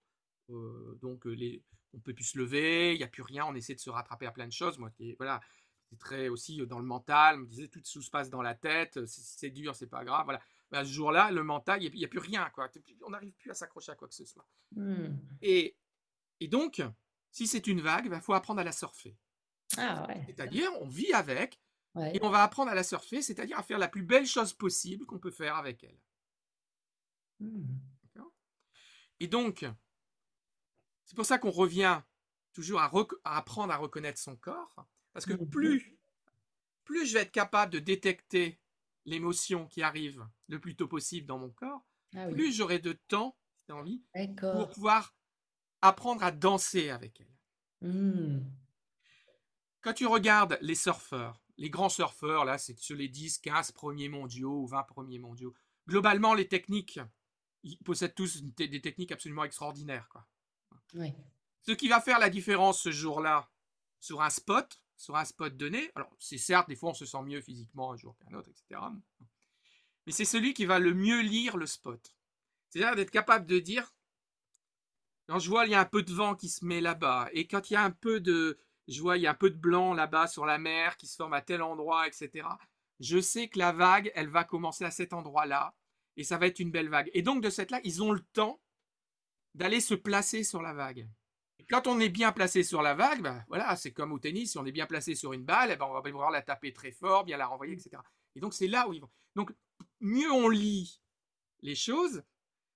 [0.49, 3.75] Euh, donc, les, on peut plus se lever, il n'y a plus rien, on essaie
[3.75, 4.77] de se rattraper à plein de choses.
[4.77, 5.41] Moi, voilà,
[5.91, 7.37] c'est très aussi dans le mental.
[7.37, 10.23] me disait tout, se passe dans la tête, c'est dur, c'est pas grave.
[10.25, 10.41] Voilà.
[10.71, 12.49] à ce jour-là, le mental, il n'y a, plus rien.
[12.51, 12.71] Quoi.
[13.05, 14.47] On n'arrive plus à s'accrocher à quoi que ce soit.
[14.71, 15.07] Mmh.
[15.41, 15.75] Et,
[16.39, 16.81] et donc,
[17.29, 19.17] si c'est une vague, il bah, faut apprendre à la surfer.
[19.77, 20.23] Ah ouais.
[20.27, 21.59] C'est-à-dire, on vit avec
[22.13, 25.05] et on va apprendre à la surfer, c'est-à-dire à faire la plus belle chose possible
[25.05, 25.99] qu'on peut faire avec elle.
[27.41, 27.65] Mmh.
[29.19, 29.65] Et donc,
[31.05, 32.01] c'est pour ça qu'on revient
[32.53, 32.91] toujours à,
[33.23, 35.97] à, apprendre à reconnaître son corps, parce que plus,
[36.83, 38.59] plus je vais être capable de détecter
[39.05, 41.85] l'émotion qui arrive le plus tôt possible dans mon corps,
[42.15, 42.33] Ah oui.
[42.33, 43.37] plus j'aurai de temps,
[43.69, 44.03] envie,
[44.53, 45.15] pour pouvoir
[45.81, 47.87] apprendre à danser avec elle.
[47.89, 48.43] Hmm.
[49.81, 54.09] Quand tu regardes les surfeurs, les grands surfeurs, là, c'est sur les 10, 15 premiers
[54.09, 55.53] mondiaux ou 20 premiers mondiaux,
[55.87, 56.99] globalement, les techniques,
[57.63, 60.07] ils possèdent tous des techniques absolument extraordinaires.
[60.09, 60.27] Quoi.
[61.61, 63.49] Ce qui va faire la différence ce jour-là
[63.99, 67.23] sur un spot, sur un spot donné, alors c'est certes, des fois on se sent
[67.23, 68.79] mieux physiquement un jour qu'un autre, etc.
[70.05, 72.15] Mais c'est celui qui va le mieux lire le spot.
[72.69, 73.95] C'est-à-dire d'être capable de dire,
[75.27, 77.47] quand je vois il y a un peu de vent qui se met là-bas, et
[77.47, 79.57] quand il y a un peu de, je vois il y a un peu de
[79.57, 82.47] blanc là-bas sur la mer qui se forme à tel endroit, etc.
[82.99, 85.73] Je sais que la vague, elle va commencer à cet endroit-là,
[86.15, 87.09] et ça va être une belle vague.
[87.15, 88.61] Et donc de cette là, ils ont le temps
[89.55, 91.09] d'aller se placer sur la vague.
[91.69, 94.57] Quand on est bien placé sur la vague, ben, voilà, c'est comme au tennis, si
[94.57, 96.91] on est bien placé sur une balle, eh ben, on va pouvoir la taper très
[96.91, 98.01] fort, bien la renvoyer, etc.
[98.35, 99.09] Et donc c'est là où ils vont.
[99.35, 99.53] Donc
[99.99, 101.01] mieux on lit
[101.61, 102.23] les choses,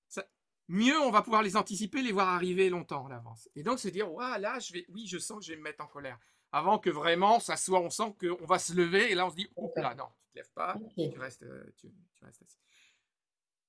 [0.07, 0.27] ça-
[0.67, 3.49] mieux on va pouvoir les anticiper, les voir arriver longtemps en avance.
[3.55, 5.63] Et donc se dire, ouais, là, je vais, oui, je sens que je vais me
[5.63, 6.19] mettre en colère.
[6.51, 9.35] Avant que vraiment ça soit, on sent qu'on va se lever, et là on se
[9.35, 10.75] dit, oh là, non, tu te lèves pas,
[11.11, 12.59] tu restes, euh, tu, tu restes assis.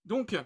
[0.05, 0.37] Donc,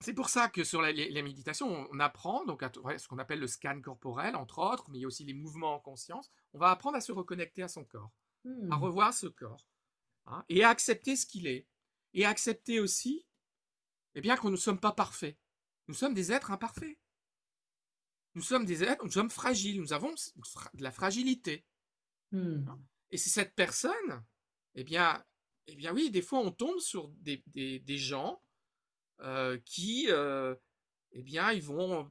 [0.00, 3.18] c'est pour ça que sur la, les- la méditation, on, apprend donc à, ce qu'on
[3.18, 6.30] appelle le scan corporel, entre autres, mais il y a aussi les mouvements en conscience.
[6.52, 8.10] On va apprendre à se reconnecter à son corps,
[8.46, 8.72] à Hmm.
[8.82, 9.66] revoir ce corps,
[10.26, 11.66] hein, et à accepter ce qu'il est,
[12.14, 13.26] et à accepter aussi,
[14.14, 15.36] eh bien, que nous ne sommes pas parfaits.
[15.88, 16.98] Nous sommes des êtres imparfaits.
[18.34, 20.14] Nous sommes des êtres, nous sommes fragiles, nous avons
[20.74, 21.66] de la fragilité.
[22.32, 22.64] Hmm.
[23.10, 24.24] Et c'est cette personne,
[24.76, 25.22] eh bien,
[25.66, 28.40] eh bien oui, des fois on tombe sur des, des- des gens
[29.22, 30.54] euh, qui, euh,
[31.12, 32.10] eh bien, ils vont,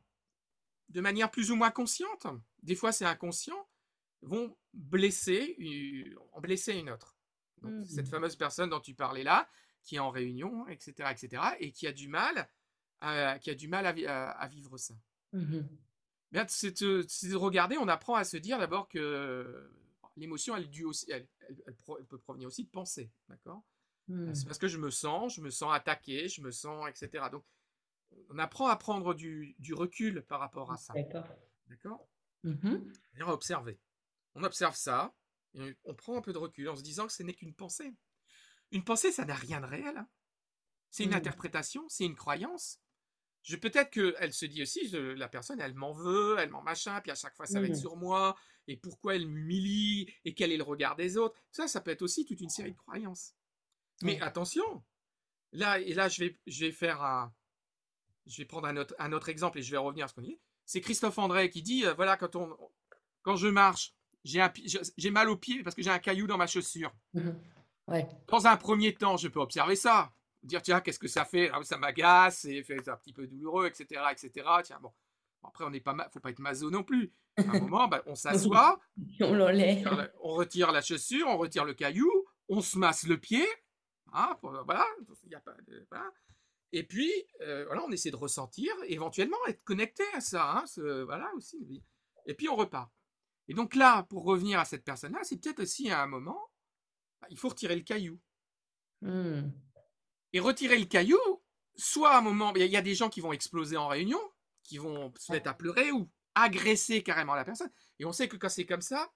[0.89, 2.28] de manière plus ou moins consciente,
[2.64, 3.68] des fois c'est inconscient,
[4.22, 7.16] vont blesser, une- en blesser une autre.
[7.62, 7.86] Donc, Mhm.
[7.86, 9.49] Cette fameuse personne dont tu parlais là,
[9.84, 12.49] qui est en réunion, etc., etc., et qui a du mal,
[13.01, 14.93] à, qui a du mal à, vi- à- à vivre ça.
[16.32, 19.72] Bien, c'est de, de regarder, on apprend à se dire d'abord que
[20.18, 20.70] l'émotion, elle,
[21.10, 23.64] elle peut provenir aussi de pensée, d'accord?
[24.10, 24.34] Hmm.
[24.34, 27.30] C'est parce que je me sens, je me sens attaqué, je me sens, etc.
[27.32, 27.45] Donc,
[28.30, 31.28] on apprend à prendre du, du recul par rapport à ça, D'accord.
[31.68, 32.10] d'accord?
[32.43, 33.80] Et on observer.
[34.36, 35.14] On observe ça,
[35.53, 37.93] et on prend un peu de recul en se disant que ce n'est qu'une pensée.
[38.72, 39.95] Une pensée, ça n'a rien de réel.
[39.97, 40.07] hein.
[40.89, 41.22] C'est une Mm.
[41.22, 42.82] interprétation, c'est une croyance.
[43.43, 46.99] Je peut-être qu'elle se dit aussi, je- la personne, elle m'en veut, elle m'en machin,
[47.01, 47.80] puis à chaque fois ça va être Mhm.
[47.80, 48.36] sur moi,
[48.68, 51.39] et pourquoi elle m'humilie, et quel est le regard des autres.
[51.51, 53.34] Ça, ça peut être aussi toute une série de croyances.
[54.04, 54.22] Mais Ouais.
[54.22, 54.84] attention,
[55.52, 57.34] là, et là, je vais, je vais faire un,
[58.26, 60.22] je vais prendre un autre, un autre exemple et je vais revenir à ce qu'on
[60.22, 60.39] dit.
[60.66, 62.56] C'est Christophe André qui dit, euh, voilà, quand on,
[63.24, 63.93] quand je marche,
[64.24, 66.93] j'ai mal au pied parce que j'ai un caillou dans ma chaussure.
[67.14, 67.39] Mhm.
[67.88, 68.08] Ouais.
[68.28, 70.12] Dans un premier temps, je peux observer ça,
[70.43, 71.50] dire tiens, qu'est-ce que ça fait?
[71.52, 74.47] Ah, Ça m'agace, c'est un petit peu douloureux, etc., etc.
[74.64, 74.93] Tiens, bon.
[75.41, 77.12] Après, on n'est pas, faut pas être maso non plus.
[77.38, 78.80] À un moment, bah, on s'assoit,
[79.22, 82.12] On on retire la chaussure, on retire le caillou,
[82.50, 83.47] on se masse le pied,
[84.14, 84.86] hein, pour- voilà,
[85.24, 86.12] il y a pas de- voilà.
[86.72, 91.03] Et puis, euh, voilà, on essaie de ressentir, éventuellement être connecté à ça, hein, ce-
[91.03, 91.84] voilà aussi.
[92.26, 92.91] Et puis on repart.
[93.47, 96.39] Et donc là, pour revenir à cette personne-là, c'est peut-être aussi à un moment,
[97.22, 98.20] bah, il faut retirer le caillou.
[99.01, 99.49] Hmm.
[100.34, 101.18] Et retirer le caillou,
[101.76, 103.78] soit à un moment, il y a- il y a des gens qui vont exploser
[103.78, 104.22] en réunion,
[104.64, 107.72] qui vont se mettre à pleurer ou agresser carrément la personne.
[107.97, 109.12] Et on sait que quand c'est comme ça,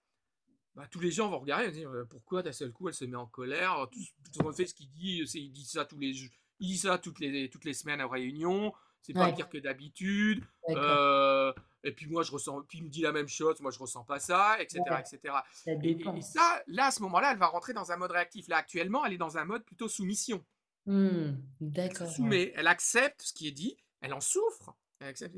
[0.76, 3.06] bah, tous les gens vont regarder et dire euh, pourquoi d'un seul coup elle se
[3.06, 3.88] met en colère?
[3.92, 4.00] Tout,
[4.32, 6.12] tout le monde fait ce qu'il dit, il dit ça tous les
[6.60, 8.74] il dit ça toutes les, toutes les semaines en réunion.
[9.02, 9.34] C'est pas Ouais.
[9.34, 10.46] pire que d'habitude.
[10.70, 11.52] Euh,
[11.84, 14.06] et puis moi je ressens, puis il me dit la même chose, moi je ressens
[14.06, 15.02] pas ça, etc., Ouais.
[15.02, 15.34] etc.
[15.52, 18.48] Ça Et, ça, là à ce moment-là, elle va rentrer dans un mode réactif.
[18.48, 20.44] Là actuellement, elle est dans un mode plutôt soumission.
[20.88, 22.08] Se D'accord.
[22.08, 22.14] ouais.
[22.14, 24.74] soumet, elle accepte ce qui est dit, elle en souffre.
[25.00, 25.36] Elle accepte.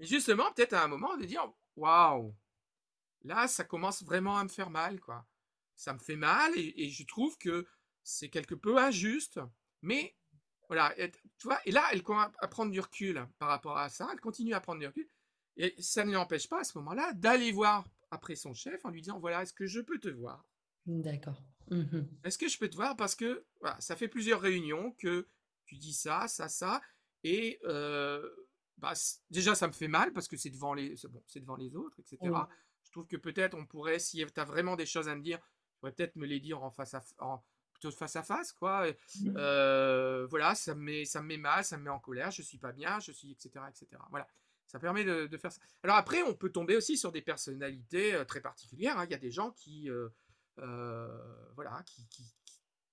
[0.00, 1.46] Et justement, peut-être à un moment de dire
[1.76, 2.34] waouh,
[3.26, 5.26] là, ça commence vraiment à me faire mal, quoi.
[5.74, 7.66] Ça me fait mal et, et je trouve que
[8.02, 9.40] c'est quelque peu injuste.
[9.82, 10.16] Mais
[10.68, 13.88] voilà, et, tu vois, et là, elle commence à prendre du recul par rapport à
[13.88, 14.08] ça.
[14.12, 15.08] Elle continue à prendre du recul.
[15.56, 19.02] Et ça ne l'empêche pas à ce moment-là d'aller voir après son chef en lui
[19.02, 20.44] disant voilà, est-ce que je peux te voir?
[20.86, 21.42] D'accord.
[21.68, 22.08] Mhm.
[22.22, 22.96] est-ce que je peux te voir?
[22.96, 25.28] Parce que voilà, ça fait plusieurs réunions que
[25.64, 26.80] tu dis ça, ça, ça,
[27.24, 28.24] et euh,
[28.76, 28.92] bah,
[29.30, 31.98] déjà ça me fait mal parce que c'est devant les, bon, c'est devant les autres,
[31.98, 32.18] etc.
[32.96, 35.78] Trouve que peut-être on pourrait, si tu as vraiment des choses à me dire, tu
[35.80, 37.44] pourrais peut-être me les dire en face à, en,
[37.74, 38.86] plutôt face à face, quoi.
[39.20, 39.34] Mhm.
[39.36, 42.40] euh, voilà, ça me met, ça me met mal, ça me met en colère, je
[42.40, 44.00] suis pas bien, je suis, etc., etc.
[44.08, 44.26] Voilà.
[44.66, 45.60] Ça permet de, de faire ça.
[45.82, 48.98] Alors après, on peut tomber aussi sur des personnalités euh, très particulières.
[48.98, 49.04] hein.
[49.04, 50.08] Il y a des gens qui, euh,
[50.60, 52.24] euh, voilà, qui, qui,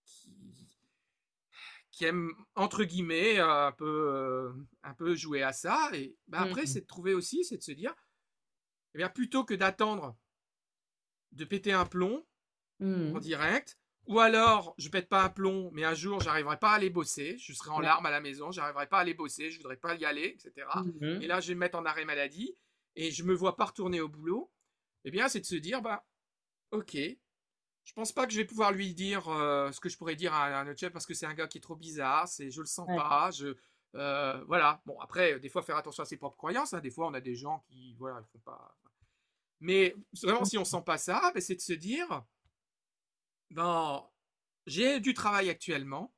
[0.03, 0.67] qui, qui-
[1.91, 4.51] qui aime, entre guillemets, un peu,
[4.83, 5.91] un peu jouer à ça.
[5.93, 6.67] Et bah, après, Mmh.
[6.67, 7.95] c'est de trouver aussi, c'est de se dire,
[8.93, 10.15] eh bien, plutôt que d'attendre
[11.31, 12.25] de péter un plomb
[13.13, 13.19] en Mmh.
[13.19, 13.77] direct,
[14.07, 17.37] ou alors je pète pas un plomb, mais un jour j'arriverai pas à aller bosser,
[17.37, 17.85] je serai en Ouais.
[17.85, 20.83] larmes à la maison, j'arriverai pas à aller bosser, je voudrais pas y aller, etc.
[20.85, 22.55] Mmh Et là, je vais me mettre en arrêt maladie
[22.95, 24.51] et je me vois pas retourner au boulot.
[25.05, 26.05] Eh bien, c'est de se dire, bah,
[26.71, 30.15] ok, je pense pas que je vais pouvoir lui dire euh, ce que je pourrais
[30.15, 32.49] dire à un autre chef parce que c'est un gars qui est trop bizarre, c'est,
[32.51, 32.95] je le sens Ouais.
[32.95, 33.55] pas, je,
[33.95, 34.81] euh, voilà.
[34.85, 36.73] Bon, après, des fois, faire attention à ses propres croyances.
[36.73, 36.79] hein.
[36.79, 38.75] Des fois, on a des gens qui, voilà, ils font pas.
[39.63, 42.23] Mais vraiment, si on sent pas ça, ben, c'est de se dire,
[43.51, 44.05] ben,
[44.67, 46.13] j'ai du travail actuellement,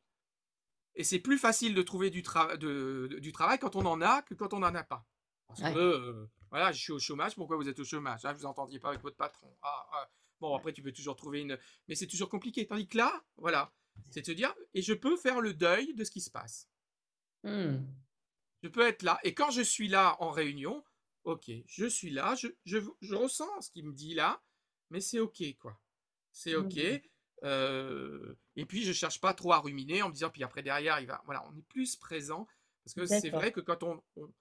[0.96, 4.02] et c'est plus facile de trouver du, tra- de- de- du travail quand on en
[4.02, 5.06] a que quand on n'en a pas.
[5.48, 5.74] Parce Ouais.
[5.74, 8.80] que, euh, voilà, je suis au chômage, pourquoi vous êtes au chômage Ah, Vous entendiez
[8.80, 9.56] pas avec votre patron.
[9.62, 10.10] Ah, ah.
[10.40, 11.58] Bon, après, tu peux toujours trouver une...
[11.88, 12.66] Mais c'est toujours compliqué.
[12.66, 13.72] Tandis que là, voilà,
[14.10, 16.68] c'est de se dire, et je peux faire le deuil de ce qui se passe.
[17.44, 17.78] Mmh.
[18.64, 19.20] Je peux être là.
[19.24, 20.84] Et quand je suis là en réunion,
[21.26, 24.42] ok, je suis là, je, je, je ressens ce qu'il me dit là,
[24.90, 25.78] mais c'est ok, quoi.
[26.32, 26.76] C'est ok.
[26.76, 27.02] Mhm.
[27.44, 31.00] Euh, et puis, je cherche pas trop à ruminer en me disant, puis après, derrière,
[31.02, 31.22] il va.
[31.26, 32.48] Voilà, on est plus présent.
[32.84, 34.32] Parce que c'est vrai que quand on, on-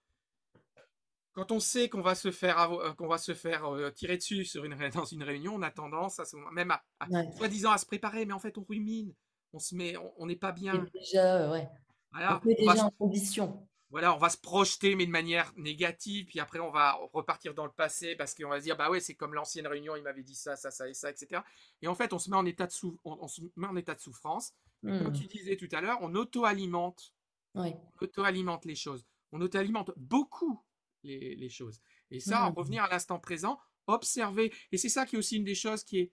[1.32, 4.44] quand on sait qu'on va se faire, euh, qu'on va se faire euh, tirer dessus
[4.44, 7.32] sur une, dans une réunion, on a tendance à, se- même à, à- Ouais.
[7.36, 9.12] soi-disant à se préparer, mais en fait, on rumine.
[9.52, 10.84] On se met, on n'est pas bien.
[10.84, 11.68] Et déjà, ouais.
[12.12, 13.68] On Voilà, va déjà en condition.
[13.94, 17.64] Voilà, on va se projeter, mais de manière négative, puis après on va repartir dans
[17.64, 20.24] le passé parce qu'on va se dire, bah ouais, c'est comme l'ancienne réunion, il m'avait
[20.24, 21.42] dit ça, ça, ça et ça, etc.
[21.80, 23.76] Et en fait, on se met en état de, sou- on, on se met en
[23.76, 24.52] état de souffrance.
[24.82, 25.12] Comme Mmh.
[25.12, 27.14] tu disais tout à l'heure, on auto-alimente,
[27.54, 29.06] on auto-alimente les choses.
[29.32, 30.60] On auto-alimente beaucoup
[31.04, 31.80] les, les choses.
[32.10, 32.54] Et ça, Mmh.
[32.54, 34.52] revenir à l'instant présent, observer.
[34.72, 36.12] Et c'est ça qui est aussi une des choses qui est,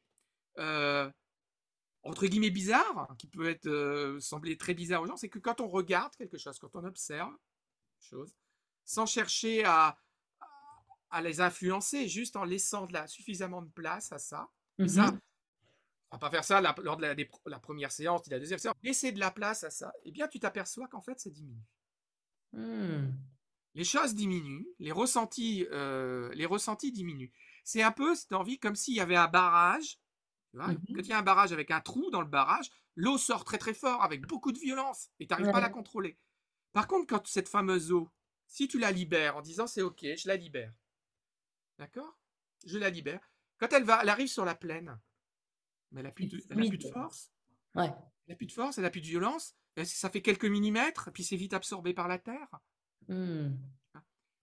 [0.60, 1.10] euh,
[2.04, 5.62] entre guillemets, bizarre, qui peut être euh, sembler très bizarre aux gens, c'est que quand
[5.62, 7.32] on regarde quelque chose, quand on observe
[8.02, 8.36] quelque chose,
[8.84, 9.98] sans chercher à,
[11.10, 14.50] à les influencer, juste en laissant de la, suffisamment de place à ça.
[14.80, 15.20] Et ça, Mhm.
[16.12, 18.40] on va pas faire ça la- lors de la, des- la première séance, de la
[18.40, 18.76] deuxième séance.
[18.84, 21.64] Laisser de la place à ça, et bien tu t'aperçois qu'en fait, ça diminue.
[22.54, 23.12] Mmh.
[23.76, 27.32] Les choses diminuent, les ressentis, euh, les ressentis diminuent.
[27.64, 29.98] C'est un peu, cette envie, comme s'il y avait un barrage.
[30.50, 30.68] Tu vois.
[30.68, 33.58] Quand il y a un barrage avec un trou dans le barrage, l'eau sort très
[33.58, 36.20] très fort avec beaucoup de violence et tu n'arrives pas à la contrôler.
[36.74, 38.10] Par contre, quand cette fameuse eau,
[38.48, 40.74] si tu la libères en disant c'est ok, je la libère,
[41.78, 42.18] d'accord?
[42.66, 43.32] Je la libère.
[43.58, 45.00] Quand elle va, elle arrive sur la plaine,
[45.92, 46.94] mais elle n'a plus, de- elle a plus de Fluide.
[46.94, 47.32] force,
[47.76, 47.92] Ouais.
[48.28, 51.24] elle n'a plus de force, elle n'a plus de violence, ça fait quelques millimètres, puis
[51.24, 52.50] c'est vite absorbé par la terre.
[53.08, 53.50] Mmh.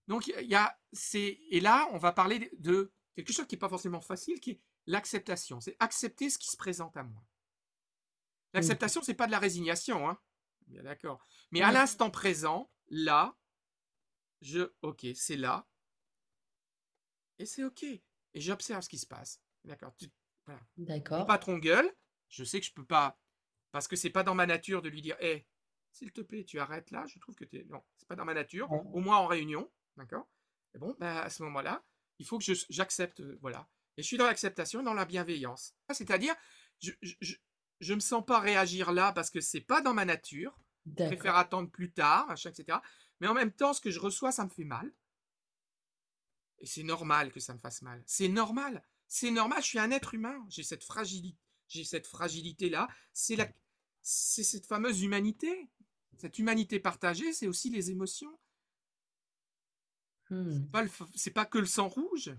[0.07, 3.59] Donc, il y a, c'est, et là, on va parler de quelque chose qui n'est
[3.59, 5.59] pas forcément facile, qui est l'acceptation.
[5.61, 7.23] C'est accepter ce qui se présente à moi.
[8.53, 10.19] L'acceptation, c'est pas de la résignation, hein.
[10.69, 11.23] Bien d'accord.
[11.51, 13.35] Mais à l'instant présent, là,
[14.41, 15.67] je, ok, c'est là,
[17.39, 17.83] et c'est ok.
[17.83, 18.01] Et
[18.41, 19.41] j'observe ce qui se passe.
[19.63, 19.93] D'accord.
[20.45, 20.61] Voilà.
[20.77, 21.25] Mon D'accord.
[21.25, 21.91] patron gueule,
[22.29, 23.19] je sais que je peux pas,
[23.71, 25.47] parce que c'est pas dans ma nature de lui dire, hé,
[25.91, 28.33] s'il te plaît, tu arrêtes là, je trouve que tu Non, c'est pas dans ma
[28.33, 28.81] nature, Ouais.
[28.93, 30.27] au moins en réunion, d'accord
[30.75, 31.83] Et bon, bah, à ce moment-là,
[32.19, 33.67] il faut que je- j'accepte, euh, voilà.
[33.97, 35.75] Et je suis dans l'acceptation, dans la bienveillance.
[35.91, 36.35] C'est-à-dire,
[36.81, 37.35] je, je,
[37.79, 41.35] je, me sens pas réagir là parce que c'est pas dans ma nature, je préfère
[41.35, 42.79] attendre plus tard, machin, etc.
[43.19, 44.91] Mais en même temps, ce que je reçois, ça me fait mal.
[46.59, 48.03] Et c'est normal que ça me fasse mal.
[48.05, 48.83] C'est normal.
[49.07, 50.45] C'est normal, je suis un être humain.
[50.49, 52.87] J'ai cette fragilité, j'ai cette fragilité-là.
[53.13, 53.49] C'est la,
[54.01, 55.69] c'est cette fameuse humanité.
[56.17, 58.37] Cette humanité partagée, c'est aussi les émotions.
[60.71, 62.31] Pas le f- C'est pas que le sang rouge.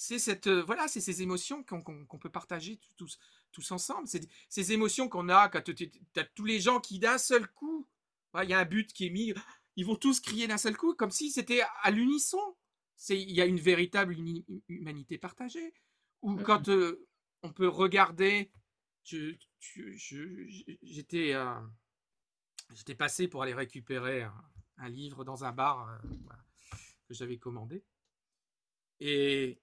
[0.00, 3.18] C'est cette, euh, voilà, c'est ces émotions qu'on peut partager tous,
[3.50, 4.06] tous, ensemble.
[4.06, 7.88] C'est ces émotions qu'on a quand tu as tous les gens qui d'un seul coup,
[8.40, 9.34] il y a un but qui est mis,
[9.74, 12.38] ils vont tous crier d'un seul coup, comme si c'était à l'unisson.
[12.94, 15.74] C'est, il y a une véritable uni- humanité partagée.
[16.22, 16.44] Ou Mhm.
[16.44, 17.04] quand euh,
[17.42, 18.52] on peut regarder,
[19.02, 19.34] je,
[20.80, 21.60] j'étais, euh,
[22.72, 24.44] j'étais passé pour aller récupérer un,
[24.76, 26.44] un livre dans un bar voilà,
[27.08, 27.82] que j'avais commandé.
[29.00, 29.60] Et,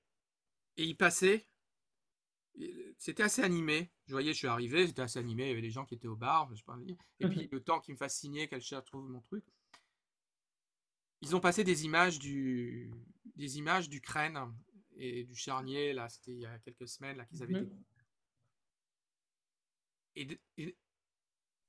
[0.78, 1.47] et il passait.
[2.97, 3.91] C'était assez animé.
[4.07, 5.43] Je voyais, je suis arrivé, c'était assez animé.
[5.43, 6.53] Il y avait des gens qui étaient au bar.
[6.55, 6.63] Je.
[7.19, 9.43] Et puis, le temps qu'ils me fassent signer, qu'elle trouve mon truc.
[11.21, 12.91] Ils ont passé des images du,
[13.36, 14.39] des images d'Ukraine
[14.95, 15.93] et du charnier.
[15.93, 17.84] Là, c'était il y a quelques semaines là qu'ils avaient Mhm.
[20.15, 20.78] et,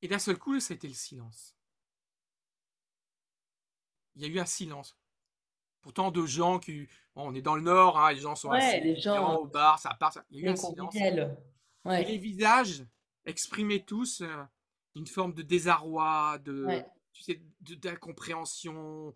[0.03, 1.57] et d'un seul coup, c'était le silence.
[4.15, 4.97] Il y a eu un silence.
[5.83, 6.89] Pourtant, de gens qui.
[7.15, 9.47] bon, on est dans le nord, hein, les gens sont Ouais, assis les gens- au
[9.47, 10.13] bar, ça part.
[10.13, 10.95] ça- Il y a eu un silence.
[10.97, 12.85] Et les visages
[13.25, 14.21] exprimaient tous.
[14.23, 14.45] euh,
[14.97, 19.15] une forme de désarroi, de, tu sais, d'incompréhension,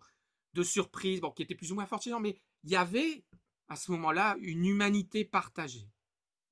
[0.53, 3.23] de, surprise, bon, qui était plus ou moins forte mais il y avait
[3.67, 5.89] à ce moment-là une humanité partagée.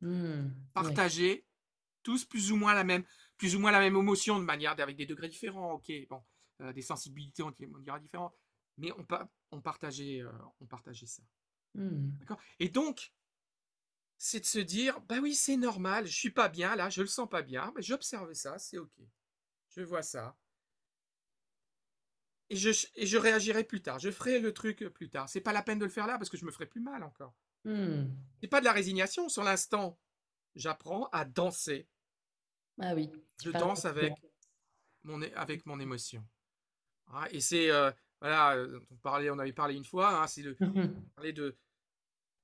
[0.01, 1.45] Mmh, partagée,
[2.01, 3.03] tous plus ou moins la même,
[3.37, 6.23] plus ou moins la même émotion de manière avec des degrés différents, ok, bon,
[6.61, 7.51] euh, des sensibilités on,
[7.81, 8.33] dira différentes,
[8.79, 9.05] mais on,
[9.51, 11.23] on partageait, euh, on partageait ça.
[11.75, 12.11] Mmh.
[12.59, 13.13] Et donc,
[14.17, 17.07] c'est de se dire, bah oui, c'est normal, je suis pas bien là, je le
[17.07, 18.99] sens pas bien, mais j'observe ça, c'est ok.
[19.69, 20.35] Je vois ça.
[22.49, 23.99] Et je, et je réagirai plus tard.
[23.99, 25.29] Je ferai le truc plus tard.
[25.29, 27.03] C'est pas la peine de le faire là parce que je me ferai plus mal
[27.03, 27.35] encore.
[27.63, 28.05] Mmh.
[28.41, 29.29] C'est pas de la résignation.
[29.29, 29.99] Sur l'instant,
[30.55, 31.87] j'apprends à danser.
[32.81, 33.11] Ah oui.
[33.43, 34.13] Je danse avec
[35.03, 36.25] mon, avec mon émotion.
[37.07, 37.91] Ah, et c'est euh,
[38.21, 40.21] voilà, euh, on parlait, on avait parlé une fois.
[40.21, 40.55] Hein, c'est le
[41.15, 41.57] parler de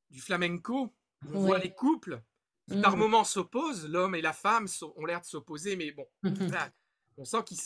[0.09, 0.93] du flamenco
[1.33, 2.21] on voit les couples
[2.69, 2.99] qui par mmh.
[2.99, 6.07] moments s'opposent, l'homme et la femme ont l'air de s'opposer, mais bon,
[7.17, 7.59] on sent qu'ils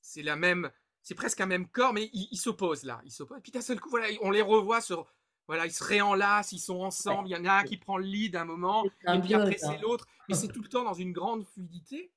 [0.00, 0.70] c'est la même,
[1.02, 3.38] c'est presque un même corps, mais ils s'opposent là, ils s'opposent.
[3.38, 5.06] Et puis d'un seul coup, voilà, on les revoit sur,
[5.46, 7.28] voilà, ils se réenlacent, ils sont ensemble.
[7.28, 9.78] Il y en a un qui prend le lead un moment, et puis après c'est
[9.78, 12.10] l'autre, mais c'est tout le temps dans une grande fluidité,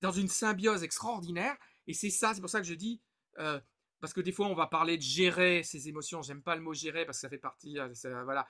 [0.00, 1.56] dans une symbiose extraordinaire.
[1.86, 3.00] Et c'est ça, c'est pour ça que je dis,
[3.38, 3.60] euh,
[4.00, 6.22] parce que des fois on va parler de gérer ses émotions.
[6.22, 7.92] J'aime pas le mot gérer parce que ça fait partie, euh,
[8.24, 8.46] voilà,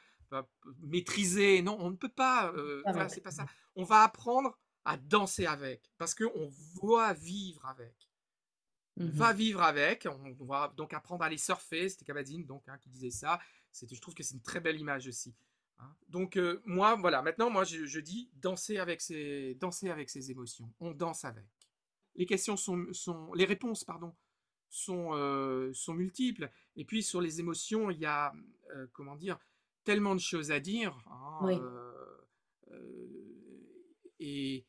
[0.82, 1.62] maîtriser.
[1.62, 2.53] Non, on ne peut pas.
[2.53, 3.46] Euh, c'est pas ça.
[3.76, 6.51] On va apprendre à danser avec parce qu'on
[6.82, 7.94] va vivre avec.
[8.96, 10.07] On mmh va vivre avec.
[10.38, 11.88] On va donc apprendre à aller surfer.
[11.88, 13.38] C'était Kabadine donc hein, qui disait ça.
[13.72, 15.34] Je trouve que c'est une très belle image aussi.
[15.78, 15.94] Hein.
[16.09, 17.22] Donc euh, moi, voilà.
[17.22, 20.70] Maintenant, moi, je, dis danser avec ses, danser avec ses émotions.
[20.80, 21.46] On danse avec.
[22.16, 24.14] Les questions sont, sont les réponses, pardon,
[24.70, 26.50] sont, euh, sont multiples.
[26.76, 28.32] Et puis sur les émotions, il y a,
[28.92, 29.38] comment dire,
[29.84, 30.96] tellement de choses à dire.
[31.10, 31.92] Hein, euh,
[32.72, 33.06] euh,
[34.18, 34.66] et,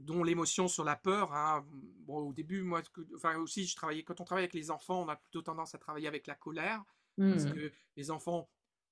[0.00, 1.32] dont l'émotion sur la peur.
[1.32, 1.64] Hein.
[2.06, 2.82] Bon, au début, moi,
[3.14, 5.78] enfin aussi, je travaillais quand on travaille avec les enfants, on a plutôt tendance à
[5.78, 6.84] travailler avec la colère
[7.16, 7.52] parce mmh.
[7.52, 8.48] que les enfants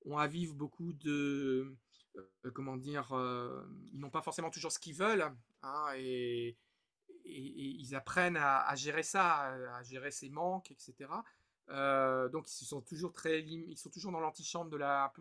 [0.06, 1.76] ont à vivre beaucoup de
[2.16, 3.08] euh, comment dire,
[3.92, 5.30] ils n'ont pas forcément toujours ce qu'ils veulent
[5.62, 6.56] hein, et,
[7.24, 11.10] ils apprennent à, à, gérer ça, à gérer ses manques, etc.
[11.70, 15.12] Euh, donc ils sont toujours très, ils sont toujours dans l'antichambre de la,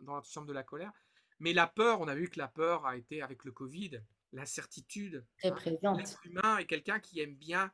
[0.00, 0.92] dans l'antichambre de la colère.
[1.38, 4.02] Mais la peur, on a vu que la peur a été avec le Covid,
[4.32, 5.24] l'incertitude.
[5.38, 5.52] Très hein.
[5.52, 5.98] présente.
[5.98, 7.72] L'être humain est quelqu'un qui aime bien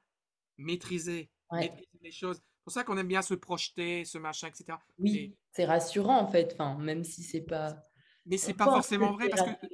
[0.56, 2.36] maîtriser, maîtriser les choses.
[2.36, 4.78] C'est pour ça qu'on aime bien se projeter, ce machin, etc.
[4.98, 7.82] Oui, c'est rassurant en fait, enfin, même si c'est pas.
[8.26, 9.66] Mais c'est pas forcément vrai parce que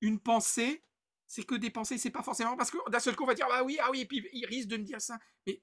[0.00, 0.84] une pensée,
[1.30, 3.46] c'est que des pensées, c'est pas forcément parce que d'un seul coup on va dire
[3.46, 5.16] bah oui, ah oui, et puis il risque de me dire ça.
[5.46, 5.62] Mais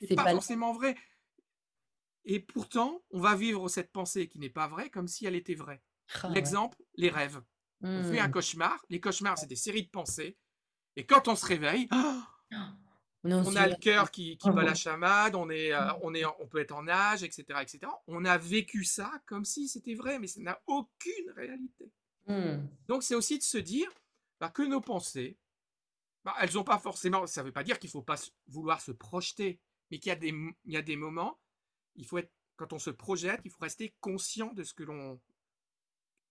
[0.00, 0.96] c'est pas, forcément vrai.
[2.24, 5.54] Et pourtant, on va vivre cette pensée qui n'est pas vraie comme si elle était
[5.54, 5.80] vraie.
[6.20, 7.40] Ah L'exemple, les rêves.
[7.82, 8.32] On fait un mmh.
[8.32, 8.84] cauchemar.
[8.90, 10.36] Les cauchemars, c'est des séries de pensées.
[10.96, 11.88] Et quand on se réveille,
[13.22, 15.98] on, a le cœur qui, qui bat la chamade, on, est, euh, mmh.
[16.02, 17.80] on, est, on peut être en âge, etc., etc.
[18.08, 21.92] On a vécu ça comme si c'était vrai, mais ça n'a aucune réalité.
[22.26, 22.66] Mmh.
[22.88, 23.88] Donc, c'est aussi de se dire
[24.40, 25.38] bah, que nos pensées,
[26.24, 27.26] bah, elles n'ont pas forcément.
[27.26, 28.16] Ça ne veut pas dire qu'il ne faut pas
[28.48, 29.60] vouloir se projeter,
[29.90, 30.34] mais qu'il y, a des,
[30.64, 31.38] il y a des moments,
[31.94, 35.20] il faut être, quand on se projette, il faut rester conscient de ce que l'on.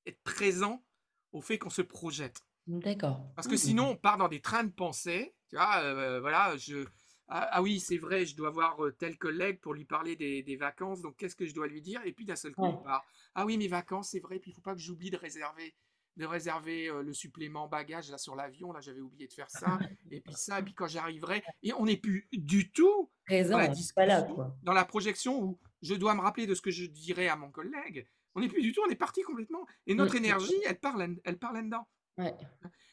[0.06, 0.84] être présent
[1.32, 2.42] au fait qu'on se projette.
[2.68, 3.32] D'accord.
[3.36, 5.36] Parce que sinon, on part dans des trains de pensée.
[5.50, 6.86] Tu vois, euh, voilà, je.
[7.32, 10.42] Ah, ah, oui, c'est vrai, je dois voir euh, tel collègue pour lui parler des,
[10.42, 12.02] des vacances, donc qu'est-ce que je dois lui dire?
[12.06, 13.06] Et puis d'un seul coup, on part.
[13.36, 15.76] Ah oui, mes vacances, c'est vrai, puis il ne faut pas que j'oublie de réserver
[16.20, 18.72] de réserver le supplément bagage là sur l'avion.
[18.74, 19.80] Là, j'avais oublié de faire ça.
[20.12, 23.70] et puis ça, et puis quand j'arriverai, et on n'est plus du tout dans la
[23.70, 27.36] discussion, dans la projection où je dois me rappeler de ce que je dirais à
[27.36, 28.08] mon collègue.
[28.36, 29.66] On n'est plus du tout, on est parti complètement.
[29.88, 31.88] Et notre énergie, elle parle, elle parle là-dedans.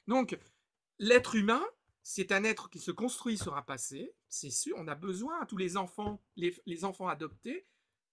[0.06, 0.38] Donc,
[0.98, 1.64] l'être humain,
[2.02, 4.76] c'est un être qui se construit sur un passé, c'est sûr.
[4.78, 7.66] On a besoin, tous les enfants, les, les enfants adoptés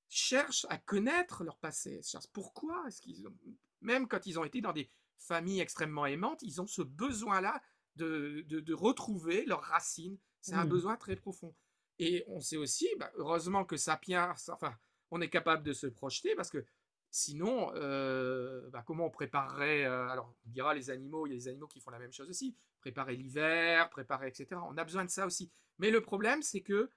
[0.09, 2.01] cherchent à connaître leur passé.
[2.33, 3.33] Pourquoi est-ce qu'ils ont,
[3.81, 4.89] même quand ils ont été dans des
[5.23, 7.61] familles extrêmement aimantes, ils ont ce besoin-là
[7.95, 10.17] de, de, retrouver leurs racines.
[10.41, 10.69] C'est un mmh.
[10.69, 11.55] besoin très profond.
[11.99, 14.75] Et on sait aussi, bah, heureusement que Sapiens, enfin,
[15.11, 16.65] on est capable de se projeter parce que
[17.11, 21.37] sinon, euh, bah, comment on préparerait euh, Alors, on dira les animaux, il y a
[21.37, 22.57] des animaux qui font la même chose aussi.
[22.81, 24.59] Préparer l'hiver, préparer, etc.
[24.67, 25.51] On a besoin de ça aussi.
[25.77, 26.89] Mais le problème, c'est que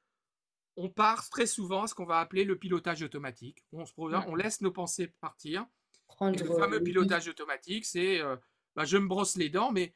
[0.77, 3.65] on part très souvent à ce qu'on va appeler le pilotage automatique.
[3.73, 5.67] On, se, on laisse nos pensées partir
[6.21, 8.37] le fameux pilotage automatique, c'est euh,
[8.75, 9.95] bah, je me brosse les dents, mais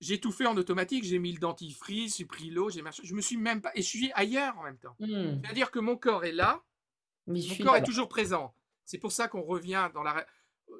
[0.00, 1.04] j'ai tout fait en automatique.
[1.04, 3.72] J'ai mis le dentifrice, j'ai pris l'eau, j'ai Je me suis même pas.
[3.74, 4.96] Et je suis ailleurs en même temps.
[5.00, 5.42] Mmh.
[5.42, 6.62] C'est-à-dire que mon corps est là,
[7.26, 8.54] mon corps est toujours présent.
[8.84, 10.26] C'est pour ça qu'on revient dans la...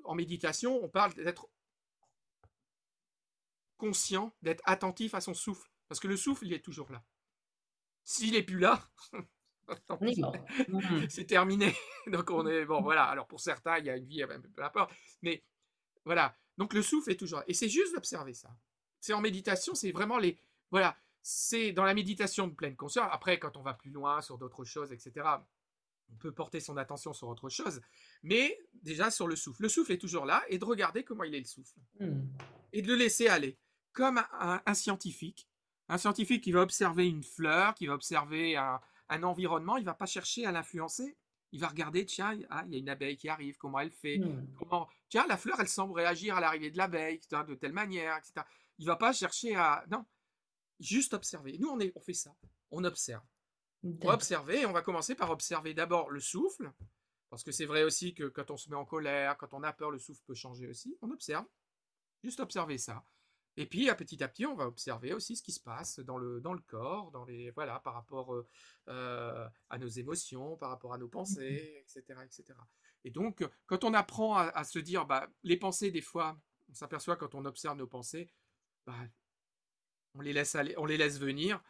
[0.05, 1.49] en méditation, on parle d'être
[3.77, 5.71] conscient, d'être attentif à son souffle.
[5.89, 7.03] Parce que le souffle, il est toujours là.
[8.05, 8.83] S'il n'est plus là,
[10.69, 11.09] Mmh.
[11.09, 11.75] c'est terminé.
[12.07, 13.05] Donc on est bon, voilà.
[13.05, 14.93] Alors pour certains, il y a une vie, peu importe.
[15.23, 15.43] Mais
[16.05, 16.35] voilà.
[16.57, 17.43] Donc le souffle est toujours.
[17.47, 18.51] Et c'est juste d'observer ça.
[19.01, 20.39] C'est en méditation, c'est vraiment les.
[20.71, 20.97] Voilà.
[21.23, 23.09] C'est dans la méditation de pleine conscience.
[23.13, 25.27] Après, quand on va plus loin sur d'autres choses, etc.
[26.11, 27.83] On peut porter son attention sur autre chose,
[28.23, 29.63] mais déjà sur le souffle.
[29.63, 32.21] Le souffle est toujours là et de regarder comment il est le souffle Mmh.
[32.73, 33.59] et de le laisser aller,
[33.93, 35.47] comme un, un scientifique.
[35.91, 39.95] Un scientifique qui va observer une fleur, qui va observer un, un environnement, il va
[39.95, 41.17] pas chercher à l'influencer.
[41.53, 44.19] Il va regarder, tiens, ah, il y a une abeille qui arrive, comment elle fait,
[44.19, 44.55] Mmh.
[44.59, 48.45] comment, tiens, la fleur, elle semble réagir à l'arrivée de l'abeille, de telle manière, etc.
[48.77, 50.05] Il va pas chercher à, non,
[50.79, 51.57] juste observer.
[51.59, 52.35] Nous, on, est, on fait ça,
[52.71, 53.25] on observe.
[53.83, 56.71] On va observer, et on va commencer par observer d'abord le souffle,
[57.31, 59.73] parce que c'est vrai aussi que quand on se met en colère, quand on a
[59.73, 60.99] peur, le souffle peut changer aussi.
[61.01, 61.47] On observe,
[62.23, 63.03] juste observer ça.
[63.61, 66.17] Et puis, à petit à petit, on va observer aussi ce qui se passe dans
[66.17, 68.47] le, dans le corps, dans les, voilà, par rapport euh,
[68.87, 72.21] euh, à nos émotions, par rapport à nos pensées, etc.
[72.25, 72.45] etc.
[73.03, 76.41] Et donc, quand on apprend à, à se dire, bah, les pensées, des fois,
[76.71, 78.31] on s'aperçoit quand on observe nos pensées,
[78.87, 78.95] bah,
[80.15, 81.61] on, les laisse aller, on les laisse venir.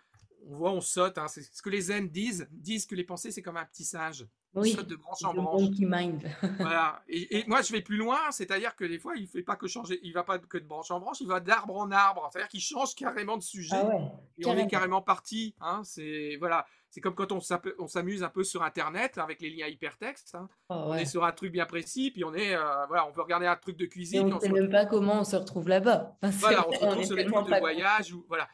[0.44, 1.16] On voit, on saute.
[1.16, 1.26] hein.
[1.26, 4.26] C'est ce que les zen disent, disent que les pensées, c'est comme un petit singe.
[4.56, 5.62] Il saute de branche en branche.
[5.78, 6.22] mind.
[6.58, 7.02] Voilà.
[7.08, 9.68] Et, et moi, je vais plus loin, c'est-à-dire que des fois, il fait pas que
[9.68, 12.28] changer, il va pas que de branche en branche, il va d'arbre en arbre.
[12.32, 13.76] C'est-à-dire qu'il change carrément de sujet.
[13.78, 14.00] Ah ouais,
[14.38, 15.02] Et on est carrément.
[15.02, 15.54] parti.
[15.60, 15.82] Hein.
[15.84, 16.66] C'est voilà.
[16.90, 20.34] C'est comme quand on s'amuse un peu sur Internet avec les liens hypertextes.
[20.34, 20.48] hein.
[20.70, 23.20] Oh, On est sur un truc bien précis, puis on est euh, voilà, on peut
[23.20, 24.32] regarder un truc de cuisine.
[24.32, 26.16] on on ne sait même pas comment on se retrouve là-bas.
[26.22, 28.48] Enfin, voilà, on se retrouve sur tellement trucs de voyage ou voilà.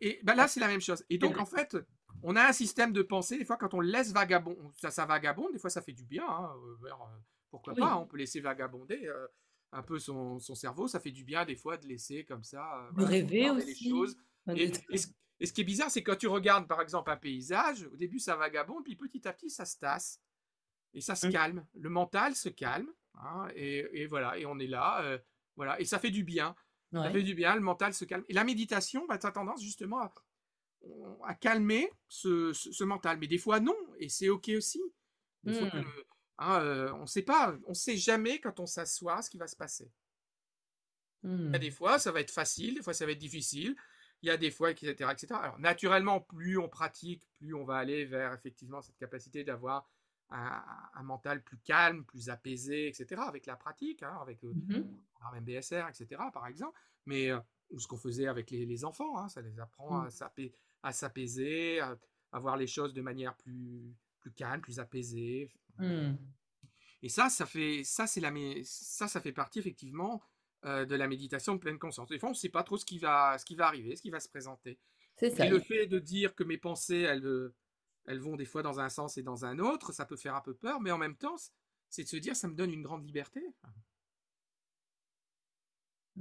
[0.00, 1.04] Et ben là, c'est la même chose.
[1.10, 1.76] Et donc en fait,
[2.28, 3.38] on a un système de pensée.
[3.38, 5.52] Des fois, quand on le laisse vagabond, ça, ça vagabonde.
[5.52, 6.26] Des fois, ça fait du bien.
[6.28, 6.52] hein,
[6.82, 6.90] euh, euh,
[7.50, 7.80] pourquoi Oui.
[7.80, 9.26] pas On peut laisser vagabonder euh,
[9.72, 10.88] un peu son, son cerveau.
[10.88, 12.62] Ça fait du bien des fois de laisser comme ça.
[12.80, 13.88] euh, De voilà, rêver regarder les aussi.
[13.88, 14.16] choses.
[14.54, 15.08] Et, ce,
[15.40, 18.18] et ce qui est bizarre, c'est quand tu regardes par exemple un paysage, au début
[18.18, 20.20] ça vagabonde, puis petit à petit ça se tasse.
[20.94, 21.30] Et ça se Mm.
[21.32, 21.66] calme.
[21.74, 22.90] Le mental se calme.
[23.18, 25.02] hein, et, et voilà, et on est là.
[25.02, 25.18] euh,
[25.56, 26.54] voilà, et ça fait du bien.
[26.92, 28.24] Ça fait du bien, le mental se calme.
[28.28, 30.14] Et la méditation, bah, tu as tendance justement à,
[31.24, 33.18] à calmer ce, ce- ce mental.
[33.18, 33.76] Mais des fois, non.
[33.98, 34.80] Et c'est OK aussi.
[35.44, 35.82] Des fois que Mm.
[35.84, 36.06] le-
[36.38, 39.56] hein, euh, on sait pas, on sait jamais quand on s'assoit ce qui va se
[39.56, 39.90] passer.
[41.24, 41.58] Il y a Mmh.
[41.58, 43.74] des fois, ça va être facile, des fois, ça va être difficile.
[44.22, 45.26] Il y a des fois, etc., etc.
[45.34, 49.88] Alors, naturellement, plus on pratique, plus on va aller vers effectivement cette capacité d'avoir
[50.30, 50.62] un,
[50.94, 54.52] un mental plus calme, plus apaisé, etc., avec la pratique, hein, avec le
[55.34, 56.78] MBSR, etc., par exemple.
[57.06, 57.38] Mais euh,
[57.76, 60.06] ce qu'on faisait avec les, les enfants, hein, ça les apprend Mm.
[60.06, 60.52] à s'apais-
[60.86, 61.98] à s'apaiser, à,
[62.32, 65.50] à voir les choses de manière plus, plus calme, plus apaisée.
[65.78, 66.14] Mmh.
[67.02, 68.32] Et ça, ça fait, ça, c'est la,
[68.64, 70.22] ça, ça fait partie effectivement
[70.64, 72.08] euh, de la méditation de pleine conscience.
[72.08, 74.02] Des fois, on ne sait pas trop ce qui va, ce qui va arriver, ce
[74.02, 74.78] qui va se présenter.
[75.16, 75.46] C'est ça.
[75.46, 77.54] Et le fait de dire que mes pensées, elles, euh,
[78.06, 80.40] elles vont des fois dans un sens et dans un autre, ça peut faire un
[80.40, 81.36] peu peur, mais en même temps,
[81.88, 83.42] c'est de se dire, ça me donne une grande liberté.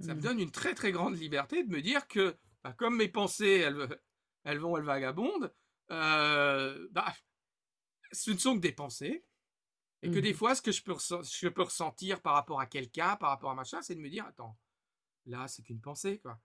[0.01, 0.23] Ça me Mmh.
[0.23, 3.87] donne une très très grande liberté de me dire que, bah, comme mes pensées, elles,
[4.45, 5.53] elles vont, elles vagabondent,
[5.91, 7.13] euh, bah,
[8.13, 9.25] ce ne sont que des pensées.
[10.01, 10.21] Et que Mhm.
[10.21, 13.29] des fois, ce que je peux, ressa- je peux ressentir par rapport à quelqu'un, par
[13.29, 14.55] rapport à machin, c'est de me dire, attends,
[15.25, 16.39] là, c'est qu'une pensée, quoi.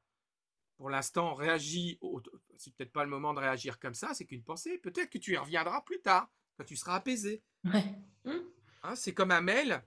[0.79, 2.23] Pour l'instant, réagis, au-
[2.57, 4.79] c'est peut-être pas le moment de réagir comme ça, c'est qu'une pensée.
[4.79, 7.43] Peut-être que tu y reviendras plus tard, quand tu seras apaisé.
[7.65, 7.85] Ouais.
[8.25, 8.31] Mmh.
[8.83, 9.85] Hein, c'est comme un mail.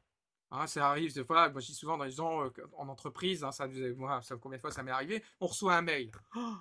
[0.51, 3.43] Hein, ça arrive des fois, moi je dis souvent dans les gens euh, en entreprise,
[3.43, 6.11] hein, ça, moi, ça, combien de fois ça m'est arrivé, on reçoit un mail.
[6.36, 6.55] Oh,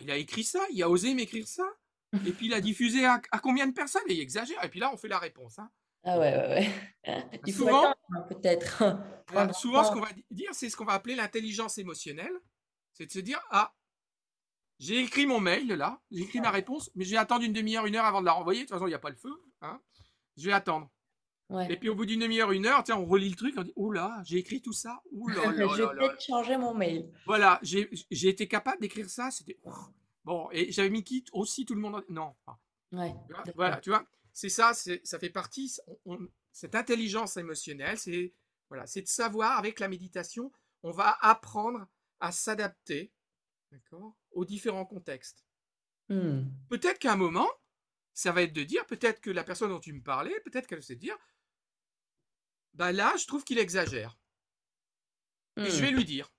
[0.00, 1.64] il a écrit ça, il a osé m'écrire ça.
[2.26, 4.02] Et puis il a diffusé à, à combien de personnes?
[4.08, 4.62] Et il exagère.
[4.64, 5.58] Et puis là, on fait la réponse.
[5.58, 5.70] hein.
[6.04, 6.48] Ah ouais, ouais,
[7.06, 7.26] ouais.
[7.46, 8.82] Il faut Souvent- hein, peut-être.
[9.30, 12.32] Voilà, souvent, ce qu'on va di- dire, c'est ce qu'on va appeler l'intelligence émotionnelle.
[12.94, 13.74] C'est de se dire Ah,
[14.78, 17.84] j'ai écrit mon mail là, j'ai écrit ma réponse, mais je vais attendre une demi-heure,
[17.86, 18.60] une heure avant de la renvoyer.
[18.60, 19.32] De toute façon, il n'y a pas le feu.
[19.60, 19.80] hein.
[20.36, 20.88] Je vais attendre.
[21.50, 21.72] Ouais.
[21.72, 23.72] Et puis au bout d'une demi-heure, une heure, tiens, on relit le truc, on dit
[23.76, 25.00] Oh là, j'ai écrit tout ça.
[25.12, 25.88] Vais là.
[25.94, 27.10] peut-être changer mon mail.
[27.26, 29.30] Voilà, j'ai j'ai été capable d'écrire ça.
[29.30, 29.58] C'était
[30.24, 31.94] bon, et j'avais mis qui aussi tout le monde.
[31.96, 32.34] en- Non,
[32.92, 33.14] Ouais.
[33.54, 35.74] voilà, tu vois, c'est ça, c'est- ça fait partie.
[35.86, 38.34] on- on- cette intelligence émotionnelle, c'est
[38.68, 41.86] voilà, c'est de savoir avec la méditation, on va apprendre
[42.20, 43.10] à s'adapter,
[43.72, 45.46] d'accord, aux différents contextes.
[46.10, 46.42] Mmh.
[46.68, 47.48] Peut-être qu'à un moment,
[48.12, 50.82] ça va être de dire, peut-être que la personne dont tu me parlais, peut-être qu'elle
[50.82, 51.16] sait dire,
[52.78, 54.16] bah là, je trouve qu'il exagère.
[55.56, 56.32] Et je vais lui dire.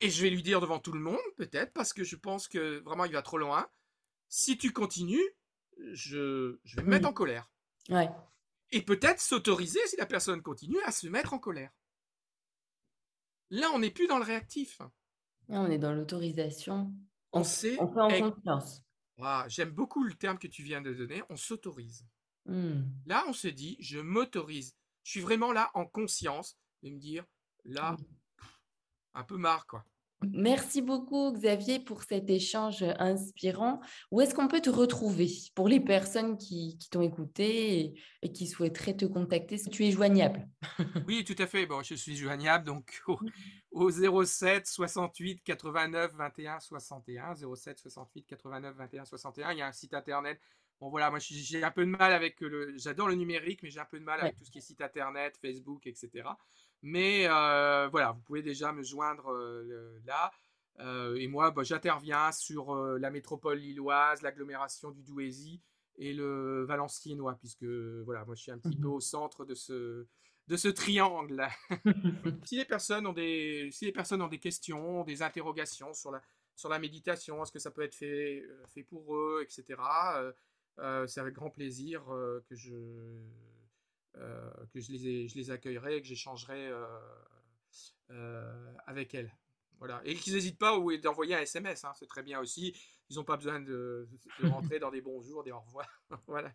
[0.00, 2.80] Et je vais lui dire devant tout le monde, peut-être, parce que je pense que
[2.80, 3.70] vraiment il va trop loin.
[4.28, 5.30] Si tu continues,
[5.92, 7.10] je, je vais me mettre Mmh.
[7.10, 7.50] en colère.
[7.88, 8.10] Ouais.
[8.72, 11.70] Et peut-être s'autoriser, si la personne continue, à se mettre en colère.
[13.50, 14.80] Là, on n'est plus dans le réactif.
[15.48, 16.92] Ah, on est dans l'autorisation.
[17.30, 17.76] On, sait.
[17.78, 18.82] On fait en confiance.
[19.46, 21.22] J'aime beaucoup le terme que tu viens de donner.
[21.28, 22.04] On s'autorise.
[22.46, 22.82] Mmh.
[23.06, 24.74] Là, on se dit, je m'autorise.
[25.04, 27.24] Je suis vraiment là en conscience de me dire,
[27.64, 27.96] là, mmh.
[29.14, 29.84] un peu marre, quoi.
[30.30, 33.80] Merci beaucoup Xavier pour cet échange inspirant.
[34.10, 38.96] Où est-ce qu'on peut te retrouver pour les personnes qui, t'ont écouté et, qui souhaiteraient
[38.96, 39.58] te contacter?
[39.58, 40.48] Si tu es joignable
[41.08, 41.66] Oui, tout à fait.
[41.66, 43.02] Bon, je suis joignable donc
[43.72, 47.34] au, 07 68 89 21 61.
[47.34, 49.52] 07 68 89 21 61.
[49.52, 50.40] Il y a un site internet.
[50.82, 52.76] Bon voilà, moi j'ai un peu de mal avec le.
[52.76, 54.80] J'adore le numérique, mais j'ai un peu de mal avec tout ce qui est site
[54.80, 56.28] internet, Facebook, etc.
[56.82, 60.32] Mais euh, voilà, vous pouvez déjà me joindre euh, là.
[60.80, 65.60] Euh, et moi, bah, j'interviens sur la métropole lilloise, l'agglomération du Douaisis
[65.98, 69.54] et le Valenciennois, puisque voilà, moi je suis un petit peu mmh au centre de
[69.54, 70.08] ce,
[70.48, 71.46] de ce triangle.
[72.44, 76.20] si, les personnes ont des, si les personnes ont des questions, des interrogations sur la,
[76.56, 79.76] sur la méditation, est-ce que ça peut être fait, fait pour eux, etc.,
[80.78, 82.04] c'est avec grand plaisir
[82.48, 82.74] que je
[84.18, 86.84] euh, que je les, je les accueillerai et que j'échangerai euh,
[88.10, 89.34] euh, avec elles.
[89.78, 90.02] Voilà.
[90.04, 92.76] Et qu'ils n'hésitent pas d'envoyer un SMS, hein, c'est très bien aussi.
[93.08, 94.06] Ils n'ont pas besoin de,
[94.42, 95.88] rentrer dans des bonjours, des au revoir.
[96.26, 96.52] voilà.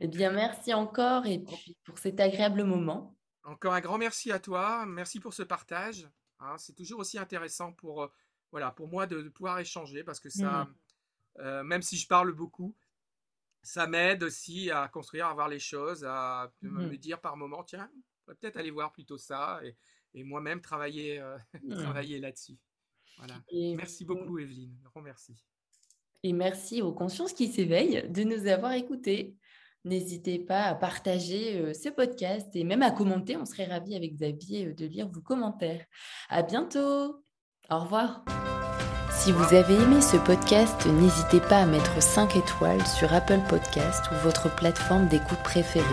[0.00, 3.14] Eh bien, merci encore et puis pour cet agréable moment.
[3.44, 4.86] Encore un grand merci à toi.
[4.86, 6.08] Merci pour ce partage.
[6.40, 6.56] Hein.
[6.56, 8.10] c'est toujours aussi intéressant pour,
[8.52, 10.68] voilà, pour moi de, pouvoir échanger parce que ça,
[11.38, 11.62] mmh.
[11.62, 12.74] même si je parle beaucoup,
[13.62, 16.96] ça m'aide aussi à construire, à voir les choses, à me mmh.
[16.96, 17.90] dire par moment, tiens,
[18.26, 21.74] on va peut-être aller voir plutôt ça et, moi-même travailler, euh, mmh.
[21.76, 22.58] travailler là-dessus.
[23.18, 23.42] Voilà.
[23.76, 24.76] merci beaucoup, Evelyne.
[24.82, 25.34] Grand merci.
[26.22, 29.36] Et merci aux consciences qui s'éveillent de nous avoir écoutés.
[29.84, 33.36] N'hésitez pas à partager euh, ce podcast et même à commenter.
[33.36, 35.84] On serait ravis avec Xavier euh, de lire vos commentaires.
[36.28, 37.24] À bientôt.
[37.70, 38.24] Au revoir.
[39.18, 44.04] Si vous avez aimé ce podcast, n'hésitez pas à mettre 5 étoiles sur Apple Podcast
[44.12, 45.84] ou votre plateforme d'écoute préférée.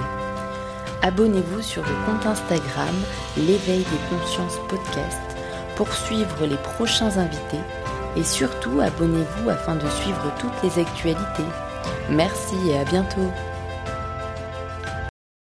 [1.01, 2.95] Abonnez-vous sur le compte Instagram
[3.35, 5.19] L'éveil des consciences podcast
[5.75, 7.63] pour suivre les prochains invités
[8.15, 11.49] et surtout abonnez-vous afin de suivre toutes les actualités.
[12.11, 13.31] Merci et à bientôt